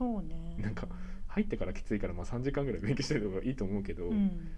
[0.00, 0.22] 思う。
[0.22, 0.56] そうね。
[0.58, 0.86] なんか
[1.28, 4.52] 入ってからきついからまあ3時間ぐらい勉強してる方がいいと思うけど、うん。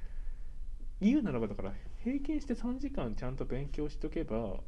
[1.00, 4.60] 言うならばだから平均して3時間ちゃんと勉強しとけば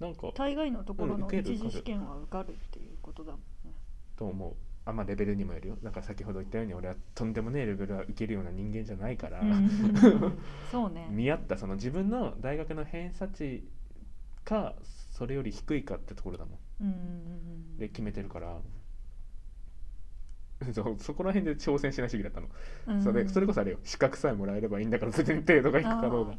[0.00, 3.74] なんか大概のところのうん受ける一次試験は受かるっていうことだもんね。
[4.16, 5.78] と思あまあレベルにもよるよ。
[5.82, 9.40] なんか先ほど言ったように俺はとんでもねえレベルは受けるような人間じゃないから、
[10.72, 11.06] そうね。
[11.10, 13.62] 見合ったその自分の大学の偏差値
[14.44, 14.74] か
[15.12, 17.78] それより低いかってところだもん。
[17.78, 18.58] で決めてるから。
[20.72, 22.48] そうそこら辺で挑戦しない主義だったの、
[22.86, 23.02] うん。
[23.02, 23.78] それそれこそあれよ。
[23.84, 26.36] 資格さえもらえればいいんだから別に程度がいくかどうか。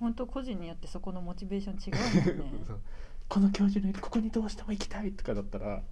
[0.00, 2.64] 本当個人によってそこのモチベーション違うもんね。
[3.28, 5.82] この教授のいるここにどうしても行きたいとかだったら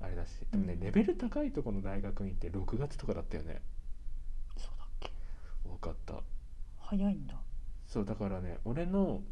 [0.00, 0.38] あれだし。
[0.50, 0.80] でもねうん。
[0.80, 3.60] レベル高いところの大学院って6月とかだったよね。
[4.56, 5.10] そうだっけ。
[5.64, 6.22] 多かった。
[6.78, 7.42] 早いんだ。
[7.86, 9.22] そうだからね俺の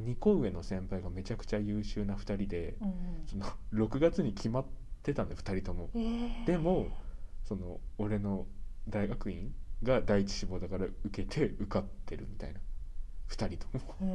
[0.00, 2.94] 2個上の先輩がめちゃくちゃ優秀な2人でうんうん。
[3.26, 4.64] その6月に決まっ
[5.02, 5.90] てたんだよ2人とも。
[5.94, 6.44] えー。
[6.44, 6.88] でも
[7.44, 8.46] その俺の
[8.88, 12.60] 大学院が第一志望だから受けて受かってるみたいな。
[13.28, 13.94] 2人とも。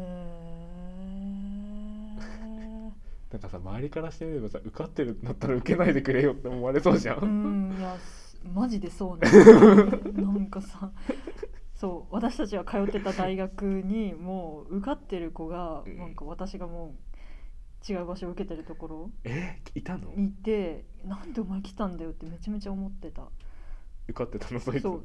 [3.32, 8.21] なんかさ周りからしてみればさ受かってるんだったら受けないでくれよって思われそうじゃん、うんいやす
[8.53, 9.29] マジでそうね。
[10.21, 10.91] なんかさ
[11.82, 15.97] そう私たちが通ってた大学にもう受かってる子がうん。
[15.97, 16.93] なんか私がも
[17.89, 19.09] う違う場所を受けてるところ。
[19.23, 19.59] え？
[19.73, 20.13] いたの？
[20.15, 23.23] にいてなんでお前来たんだよってめちゃめちゃ思ってた。
[24.07, 24.84] 受かってたのそいつ？
[24.84, 25.03] そう。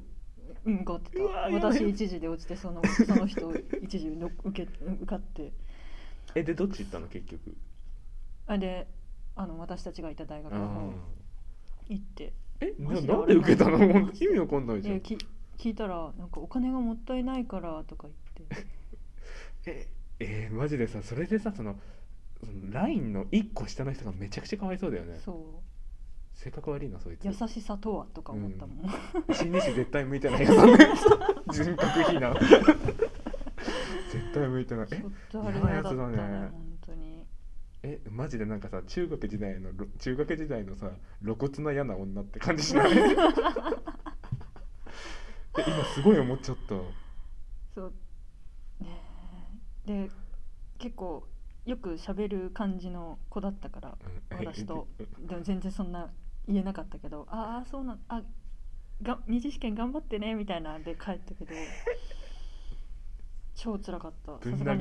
[0.66, 1.22] うん受かってた。
[1.22, 3.50] うわやだよ私一時で落ちてそのその人
[3.82, 5.54] 一時の受け受かって。
[6.34, 7.06] えでどっち行ったの？
[7.06, 7.56] 結局。
[8.48, 8.86] あで
[9.34, 10.92] あの私たちがいた大学の方
[11.88, 12.34] 行って。
[12.60, 12.74] え？
[12.78, 13.78] なマジでなんで受けたの？
[14.12, 14.94] 意味わかんないじゃん。
[14.96, 15.16] いやき
[15.58, 18.66] 聞いたらなんかお金がもったいないからとか言って。
[19.66, 19.88] え
[20.18, 21.76] えーマジでさそれでさその
[22.40, 25.18] そのラインの1個下の人がめちゃくちゃかわいそうだよね。
[25.24, 25.62] そ
[26.34, 27.24] 性格悪いなそいつ。
[27.24, 28.86] う優しさとはとか思ったもん、
[29.34, 30.78] 心理師絶対向いてないやつだね
[31.50, 32.34] 人格非難。
[34.12, 34.88] 絶対向いてない。
[34.92, 35.02] え
[35.32, 36.16] 嫌なやつだね。
[36.52, 37.24] 本当に。
[37.82, 40.90] えマジでなんかさ中学時代のろ中学時代のさ
[41.22, 42.92] 露骨な嫌な女って感じしない？
[42.92, 43.16] え
[45.66, 46.74] 今すごい思っちゃった。
[47.74, 47.92] そう。
[48.80, 49.00] ね
[49.86, 50.06] え。
[50.06, 50.10] で
[50.78, 51.26] 結構
[51.64, 53.98] よく喋る感じの子だったから
[54.32, 54.38] うん。
[54.38, 54.86] 私と。
[54.98, 56.10] えでも全然そんな
[56.48, 58.22] 言えなかったけどああそうなんあ
[59.02, 61.52] が二次試験頑張ってねみたいなんで帰ったけど
[63.54, 64.32] 超辛かった。
[64.32, 64.74] さすが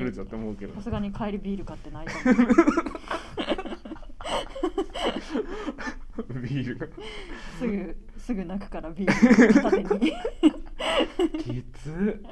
[1.00, 2.48] に帰りビール買って泣いたもん
[6.42, 6.78] ビール。
[6.78, 6.88] が
[7.60, 10.14] すぐすぐ泣くからビール片手に。
[11.40, 12.24] きつ。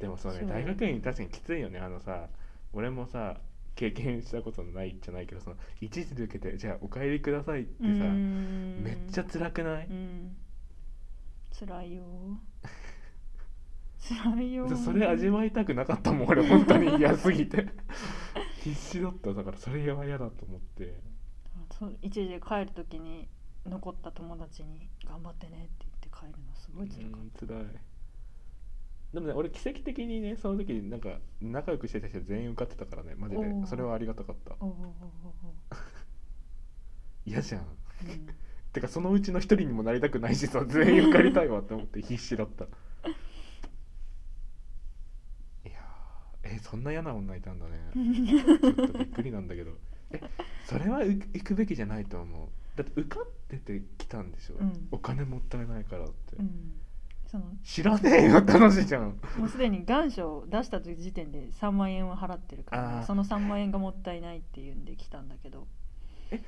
[0.00, 0.48] でもそうねそう。
[0.48, 1.78] 大学院確かにきついよね。
[1.78, 2.28] あのさ
[2.72, 3.36] 俺もさ
[3.74, 9.86] 経験したことないじゃないけどその一時で受けてじゃあお帰りくださいってさめめっちゃ辛くない？
[9.86, 10.36] うん。
[11.58, 12.02] 辛いよ。
[14.00, 14.68] 辛いよ。
[14.76, 16.96] それ味わいたくなかったもん俺本当に。
[16.98, 17.66] 嫌すぎて
[18.60, 19.32] 必死だった。
[19.32, 21.00] だからそれは嫌だと思って。
[21.78, 23.28] そう一時で帰る時に
[23.66, 27.80] 残った友達に「頑張ってね」って言って帰るのすごい辛かっうん辛い。
[29.12, 33.14] でもね俺奇跡的にねその時なんか仲良くしてた人全員受かってたからね。
[33.16, 33.66] マジで。
[33.66, 34.56] それはありがたかった。
[37.26, 37.62] 嫌じゃん。
[37.62, 37.66] うん。
[38.72, 42.64] てかそのうちの一人にもなりたくないしさ全員受かりたいわって思って必死だった
[45.64, 47.78] いやーえそんな嫌な女いたんだね。
[48.60, 49.72] ちょっとびっくりなんだけど。
[50.10, 50.20] え
[50.64, 52.48] それはう行くべきじゃないと思う。
[52.76, 54.88] だって受かってて来たんでしょ、うん。
[54.90, 56.72] お金もったいないからって、うん。
[57.26, 59.20] その知らねえよって話じゃん。
[59.38, 65.68] もうすでに願書を出した時点で3万円は払ってるからその3万円がもったいないっていうんで来たんだけど、
[66.32, 66.42] え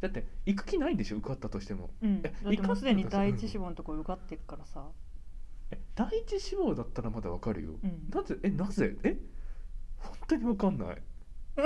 [0.00, 1.90] だって行く気ないんでしょ受かったとしても。
[2.02, 4.88] うん、えだってもうすでに第一志望のところ受かってるからさ、
[5.70, 8.10] え第一志望だったらまだわかるよ、うん。
[8.10, 8.96] なぜえなぜ？
[9.04, 9.16] え？
[9.98, 11.02] 本当にわかんない。
[11.58, 11.62] え？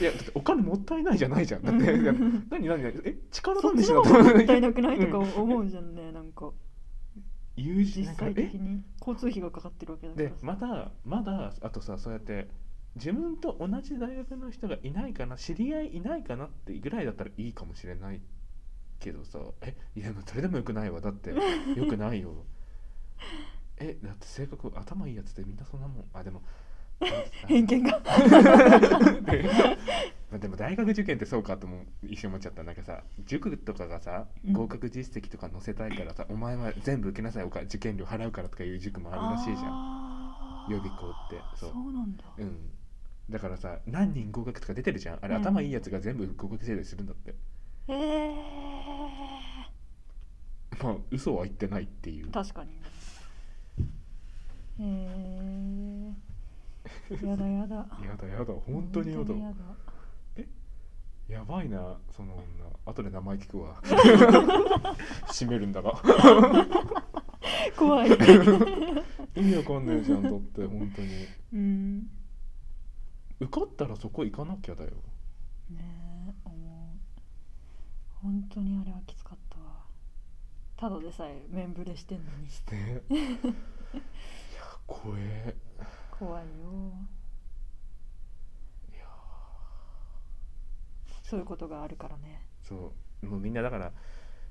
[0.00, 1.62] いやだってお金もったいないじゃないじゃん。
[1.62, 3.02] だって何何何？
[3.04, 3.16] え？
[3.30, 4.98] 力そっ試しだとちの方がもったいなくない？
[4.98, 6.12] とか思うじゃんね。
[6.12, 6.50] なんか。
[7.56, 8.82] 友人実際的に。
[9.00, 10.34] 交通費がかかってるわけだからさ。
[10.36, 12.48] でまだまだあとさそうやって
[12.94, 15.36] 自分と同じ大学の人がいないかな？
[15.36, 16.46] 知り合いいないかな？
[16.46, 18.20] ってぐらいだったらいいかもしれない
[18.98, 19.38] けどさ。
[19.62, 19.76] え？
[19.94, 21.00] いやでもそれでもよくないわ。
[21.00, 22.44] だってよくないよ。
[23.78, 23.96] え？
[24.02, 26.04] だって性格頭いいやつってみんなそんなもん。
[26.12, 26.48] あでもあ
[27.46, 28.00] 偏見が。
[30.30, 32.62] まあでも大学受験ってそうかとも一瞬思っちゃった。
[32.62, 34.52] なんかさ塾とかがさうん。
[34.52, 39.70] 合格実績とか載せたいからさ、お前は全部受けなさいおか受験料払うからとかいう塾もあるらしいじゃん。
[39.70, 41.40] ゃ予備校って。
[41.56, 41.70] そう。
[41.72, 42.24] そうなんだ。
[42.36, 42.70] うん。
[43.30, 45.18] だからさ何人合格とか出てるじゃん。
[45.22, 45.42] あれ、うん。
[45.42, 47.34] 頭いいやつが全部合格制度するんだって。
[47.88, 48.34] へえ
[50.82, 52.30] まあ嘘は言ってないっていう。
[52.30, 52.70] 確かに。
[52.70, 52.74] へ
[54.80, 55.57] え
[57.24, 57.76] やだやだ。
[58.04, 59.24] やだやだ本当にやだ。
[59.24, 59.54] 本
[60.34, 60.48] 当に
[61.28, 62.42] やばいなその女。
[62.86, 63.80] 後で名前聞くわ。
[65.28, 65.92] 閉めるんだが。
[67.76, 68.08] 怖い。
[69.36, 71.08] 意味わかんないじゃんだって本当に。
[71.52, 72.10] うん。
[73.40, 74.90] 受かったらそこ行かなきゃだよ。
[75.70, 76.98] ねえ思う。
[78.22, 79.84] 本当にあれはきつかったわ。
[80.76, 82.48] ただでさえ面ぶれしてんのに。
[82.72, 84.00] ねいや
[84.86, 85.54] 怖え
[86.18, 86.48] 怖いよ。
[88.92, 89.06] いや
[91.22, 92.42] そういうことがあるからね。
[92.62, 92.92] そ
[93.22, 93.26] う。
[93.26, 93.92] もうみんなだから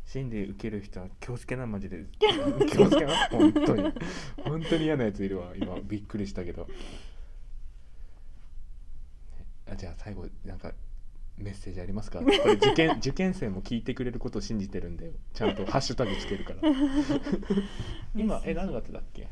[0.05, 2.05] 心理受ける人は気をつけなマジで。
[2.71, 3.93] 気をつけな本当に。
[4.45, 5.75] 本当に嫌なやついるわ今。
[5.81, 6.73] びっくりしたけど、ね
[9.69, 10.71] あじゃあ最後なんか
[11.37, 12.19] メッセージありますか？
[12.19, 15.11] これ受験 受験生も聞いてくれることを信じてるんだよ。
[15.33, 16.61] ちゃんとハッシュタグつけるから。
[18.15, 19.27] 今え何月だっけ？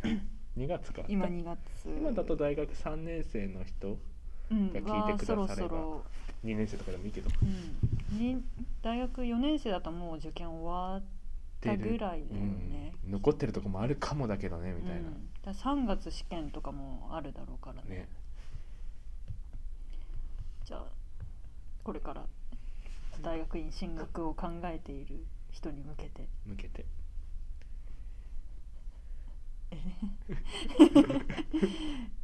[0.58, 1.04] 2月か。
[1.08, 1.60] 今2月。
[1.86, 3.98] 今だと大学3年生の人
[4.52, 5.42] うんが聞いてくだされば。
[5.42, 6.04] はそろそろ
[6.44, 7.30] 2年生とかでもいいけど。
[8.12, 8.44] うん、に
[8.82, 11.04] 大学4年生だともう受験終わっ
[11.62, 13.12] たぐらいだよね、うん。
[13.14, 17.90] 残ってるとこもあるかもだけどねみたいな、うん、だ3月試験とかもあるだろうからね。
[17.90, 18.10] ね。
[20.64, 20.86] じゃあ
[21.84, 22.26] これから
[23.22, 26.28] 大学院進学を考えている人に向けて。
[26.46, 26.86] 向けて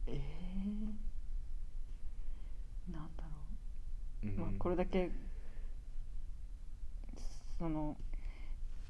[0.08, 3.30] えー、なんだろ
[4.24, 4.28] う。
[4.28, 4.30] ん。
[4.30, 5.12] う、まあ、これだけ
[7.60, 7.96] その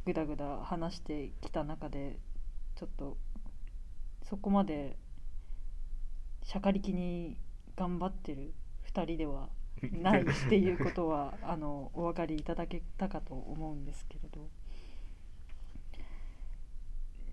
[0.06, 2.18] ぐだぐだ話してきた中で
[2.76, 3.18] ちょっと
[4.24, 4.98] そこまで
[6.44, 7.38] しゃかりきに
[7.76, 8.54] 頑張ってる
[8.94, 9.50] 2人では
[9.92, 14.50] ないっていうことは あのお分かりいただけたかと思うんですけれど。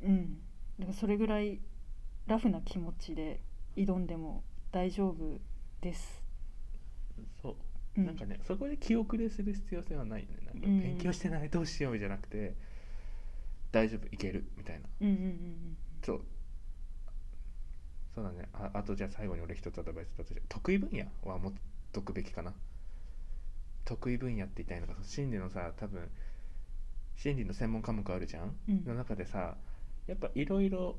[0.02, 0.47] うん
[0.78, 1.60] だからそれぐらい
[2.26, 3.40] ラフな気持ちで
[3.76, 5.40] 挑んでも大丈夫
[5.80, 6.22] です。
[7.42, 7.50] そ
[7.96, 8.00] う。
[8.00, 10.28] うなんかねそこで気遅れする必要性はないよ。
[10.28, 10.80] ねなんかうん。
[10.80, 12.54] 勉強してないどうしようじゃなくて
[13.72, 14.88] 大丈夫いけるみたいな。
[15.00, 16.20] うんうんうんそう。
[18.14, 18.48] そうだね。
[18.52, 21.52] ああとじゃあ最後に俺一つアドバイスだとして得意分野は持っ
[21.92, 22.52] とくべきかな。
[23.84, 26.08] 得意分野って言いたいのが心理のさ多分
[27.16, 28.84] 心理の専門科目あるじゃん、うん。
[28.84, 29.56] の中でさ
[30.09, 30.96] やっぱいろいろ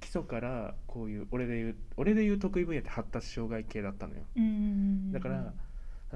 [0.00, 4.22] 基礎からこういう俺で言う俺で言う得意分野って発達障害系だったのよ。
[5.12, 5.52] だから、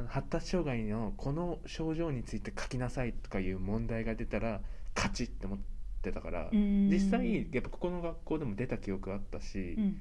[0.09, 4.61] 発達障害のこの症状について書きなさいとかいう問題が出たら
[4.97, 5.59] 勝ちって思っ
[6.03, 10.01] てたから、うん実際やっぱここの学校でも出た記憶あったし、うん。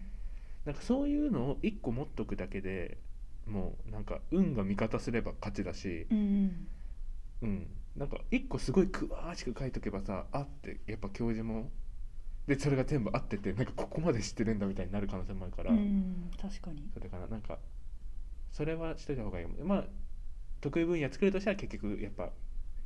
[0.66, 2.98] なんかそういうのを1個持っとくだけで
[3.46, 6.68] もうなんか運が味方すれば勝ちだし、うんうん。
[7.41, 7.68] うん、
[7.98, 11.70] なんか1個すごい詳しく書いとけばさあってやっぱ教授も
[12.48, 16.89] でそれが全部合っててなんかここまで知ってるんだみたいになる可能性もあるから、うん確かに。
[16.94, 17.58] それからなんか
[18.52, 19.48] それはしといた方がいい。
[19.48, 19.86] まあ
[20.62, 22.32] 得意分野作るとしたら結局やっぱ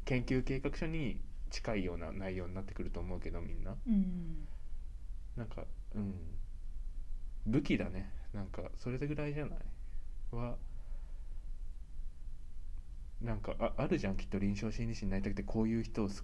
[0.06, 3.76] 研究計画書に近いような内容になってくると思うけどみんな。
[3.88, 4.48] うん。
[5.36, 5.64] なんか
[5.96, 6.14] うん。
[7.46, 8.12] 武器だね。
[8.34, 9.60] なんかそれぐらいじゃない？
[10.32, 10.58] は
[13.22, 16.24] なんかああるじゃんきっと臨床心理士になりたくてこういう人をす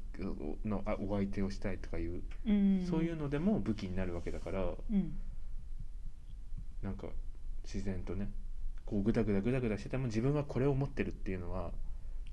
[0.64, 2.86] のあお相手をしたいとかいう、うん。
[2.88, 4.62] そういうのでも武器になるわけだから。
[4.62, 5.14] うん。
[6.84, 7.08] なんか
[7.64, 8.30] 自然とね
[8.86, 11.72] こうグダグダグダグダしてても自分はこれを持ってるっていうのは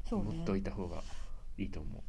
[0.08, 0.34] そうね。
[0.38, 1.02] 持っといた方が
[1.56, 2.02] いいと思う。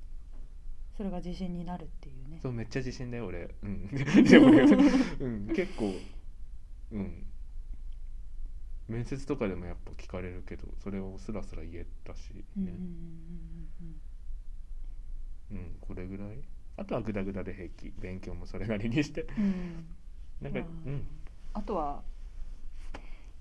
[0.97, 2.39] それが自信になるっていうね。
[2.41, 3.49] そうめっちゃ自信だよ俺。
[3.63, 3.87] うん。
[4.25, 4.61] でもね
[5.21, 5.93] うん結構
[6.91, 7.25] うん
[8.91, 12.73] 面接とかでもやっぱ聞かれるけどそれをスラスラ言えたしね。
[15.51, 16.43] うんこれぐらい。
[16.77, 17.93] あとはグダグダで平気。
[17.99, 19.25] 勉強もそれなりにして。
[19.37, 19.85] うん。
[20.41, 20.69] なんかまあ。
[20.85, 21.07] うん。
[21.53, 22.03] あとは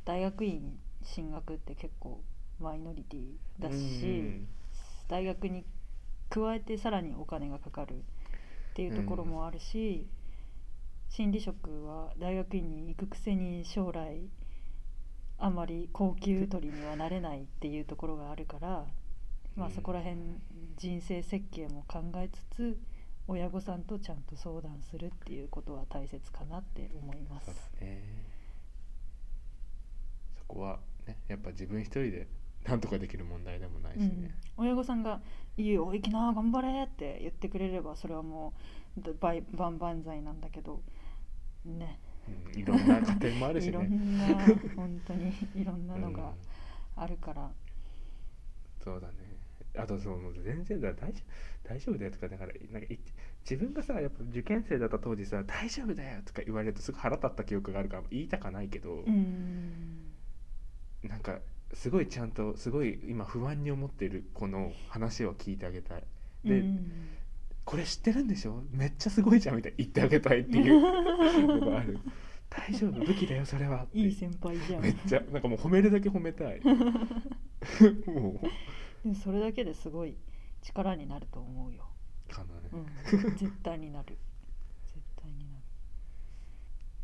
[0.05, 2.22] 大学院進学って結構
[2.59, 4.46] マイノリティだし、
[5.09, 5.64] 大学に
[6.28, 8.03] 加えてさらにお金がかかるっ
[8.74, 10.07] ていうところもあるし、
[11.09, 14.28] 心理職は大学院に行くくせに将来
[15.41, 18.84] あまり高級取りにはなれないっていうところがあるから、
[19.57, 19.74] まあ、うん。
[19.74, 20.16] そこら辺
[20.76, 22.78] 人生設計も考えつつ
[23.26, 27.47] 親御さんとちゃんと相談するっていうことは大切かなって思います。
[27.78, 28.03] そね。
[30.38, 32.28] そこはねやっぱ自分一人で
[32.66, 34.22] なんとかできる問題でもないしうん。
[34.22, 35.22] ね、、親御さんが
[35.57, 38.53] 「いいよ行きな頑張れ」って言ってくれればそれはも
[38.99, 39.01] う
[39.57, 40.82] 万々歳なんだけど
[41.64, 42.60] ねうん。
[42.60, 46.12] いろんな家庭もあるしいろねんな本当にいろんなのうん。
[46.12, 46.32] が
[46.96, 47.50] あるから、
[48.82, 49.14] そうだね。
[49.76, 51.20] あとそうもう全然だ大丈
[51.64, 52.98] 夫大丈夫だよとかだからなんかい
[53.48, 60.10] 自分がさやっぱ受験生だった当時さ「大丈夫だよ」とか言われるとすぐ腹立った記憶があるから言いたかないけど、うん。
[61.02, 61.40] なんか
[61.72, 66.04] すごいちゃんとすごい今不安に思ってるこの話を聞いてあげたい。
[66.44, 67.19] で、うん
[67.64, 68.62] これ知ってるんでしょ？
[68.72, 70.80] めっちゃすごいじゃんみたいに言ってあげたいっていう。
[71.61, 71.98] のがある
[72.48, 73.04] 大丈夫。
[73.04, 73.84] 武器だよそれは。
[73.84, 74.82] っていい先輩じゃん。
[74.82, 76.61] めっちゃなんかもう褒めるだけ褒めたい。
[78.11, 78.40] も
[79.02, 80.16] でもそれだけですごい
[80.62, 81.88] 力になると思うよ、
[82.28, 82.61] うかな。
[82.61, 82.86] ね、うん、
[83.36, 84.18] 絶対になる。
[84.86, 85.62] 絶対になる。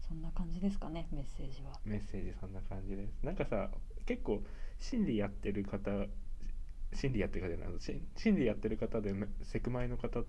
[0.09, 1.73] そんな感じですかねメッセージは。
[1.85, 3.23] メッセージそんな感じです。
[3.25, 3.71] なんかさ
[4.05, 4.43] 結構
[4.79, 6.07] 心理やってる方
[6.93, 10.23] 心理やってる方じゃないし心理やってる方でセクマイの方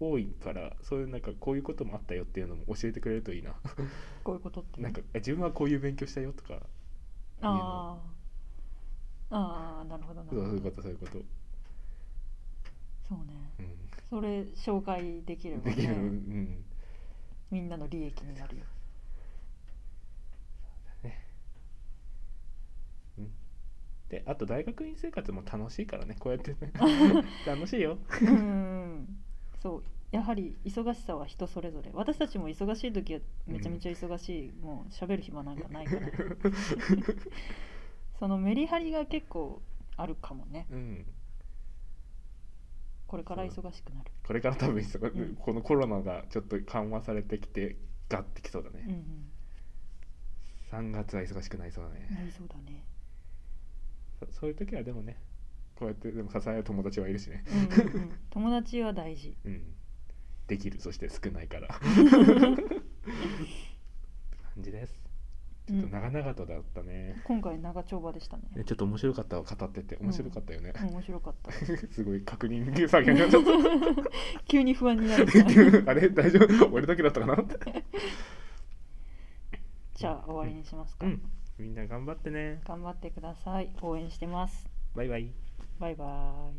[0.00, 3.54] 多いからそういうなんかこういうこともあったよっていうのも教えてくれるといいな。
[4.24, 4.80] こういうことって。
[4.80, 6.60] なんかえ自分はこういう勉強したよとか。
[7.40, 8.14] あ
[9.30, 11.18] あああなるほどなそうそういうこるほどとそういうこと、
[13.08, 13.52] そうね。
[13.58, 13.62] う
[14.10, 16.64] それ紹介できれん、ばできる、うねん、
[17.50, 18.64] みんなの利益になるよ。
[24.08, 26.72] であと大学院生活も楽しいからねこうやってね。
[27.44, 27.98] 楽しいよ。
[28.20, 29.23] うん
[29.64, 31.90] そうやはり忙しさは人それぞれ。
[31.94, 36.02] 私たちも忙しい時はめちゃめちゃ忙しい、もう喋る暇なんかないから。
[38.20, 39.62] そのメリハリが結構
[39.96, 40.66] あるかもね。
[40.70, 41.06] うん。
[43.08, 44.10] これから忙しくなる。
[44.24, 45.36] これから多分忙うん。
[45.36, 47.76] このコロナがちょっと緩和されてきて
[48.10, 49.30] ガッてきそうだうんうね、ん。
[50.70, 52.84] 3月は忙しくなりそうだね、なりそうだね。
[54.20, 55.16] そそういう時はでもね
[55.76, 57.44] こうやってでも支える友達はいるしね。
[57.48, 58.12] うんうんうん。
[58.30, 59.36] 友達は大事。
[59.44, 59.74] うん。
[60.46, 60.80] できる。
[60.80, 61.68] そして少ないから。
[64.54, 65.04] 感じです。
[65.66, 68.42] ちょっと長々とだったね、今回長丁場でしたね。
[68.54, 71.50] ねちょっと面白かったわ語ってて面白かったよね、面白かった。
[71.90, 73.42] すごい確認作業になっちゃっ
[74.46, 75.26] 急に不安になる。
[75.84, 76.10] たあれ？
[76.10, 76.70] 大丈夫？
[76.70, 77.42] 俺だけだったかな？
[79.94, 81.22] じゃあ終わりにしますか、うん。
[81.56, 82.60] みんな頑張ってね。
[82.66, 83.70] 頑張ってください。
[83.80, 84.68] 応援してます。
[84.94, 85.32] バイバイ
[85.80, 86.54] バイバーイ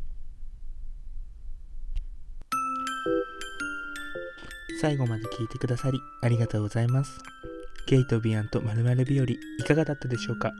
[4.81, 7.19] 最後まで聞いてくださりありがとうございます。
[7.87, 10.51] ゲイとビアンと〇〇日和いかがだったでしょうか？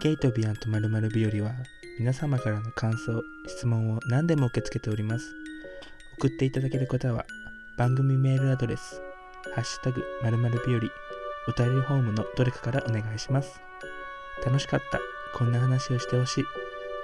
[0.00, 1.54] ゲイとビアンと〇〇日和は
[1.98, 5.24] 皆様からの感想、質問を何でも受け付けております。
[6.18, 7.24] 送っていただける方は
[7.78, 9.00] 番組メールアドレス、
[9.54, 10.80] ハッシュタグ〇〇日和、
[11.48, 13.60] お便りフォームのどれかからお願いします。
[14.44, 15.00] 楽しかった、
[15.34, 16.44] こんな話をしてほしい、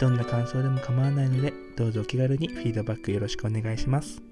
[0.01, 4.32] どんな感想でも構わないので、どうぞお気軽にフィードバックよろしくお願いします。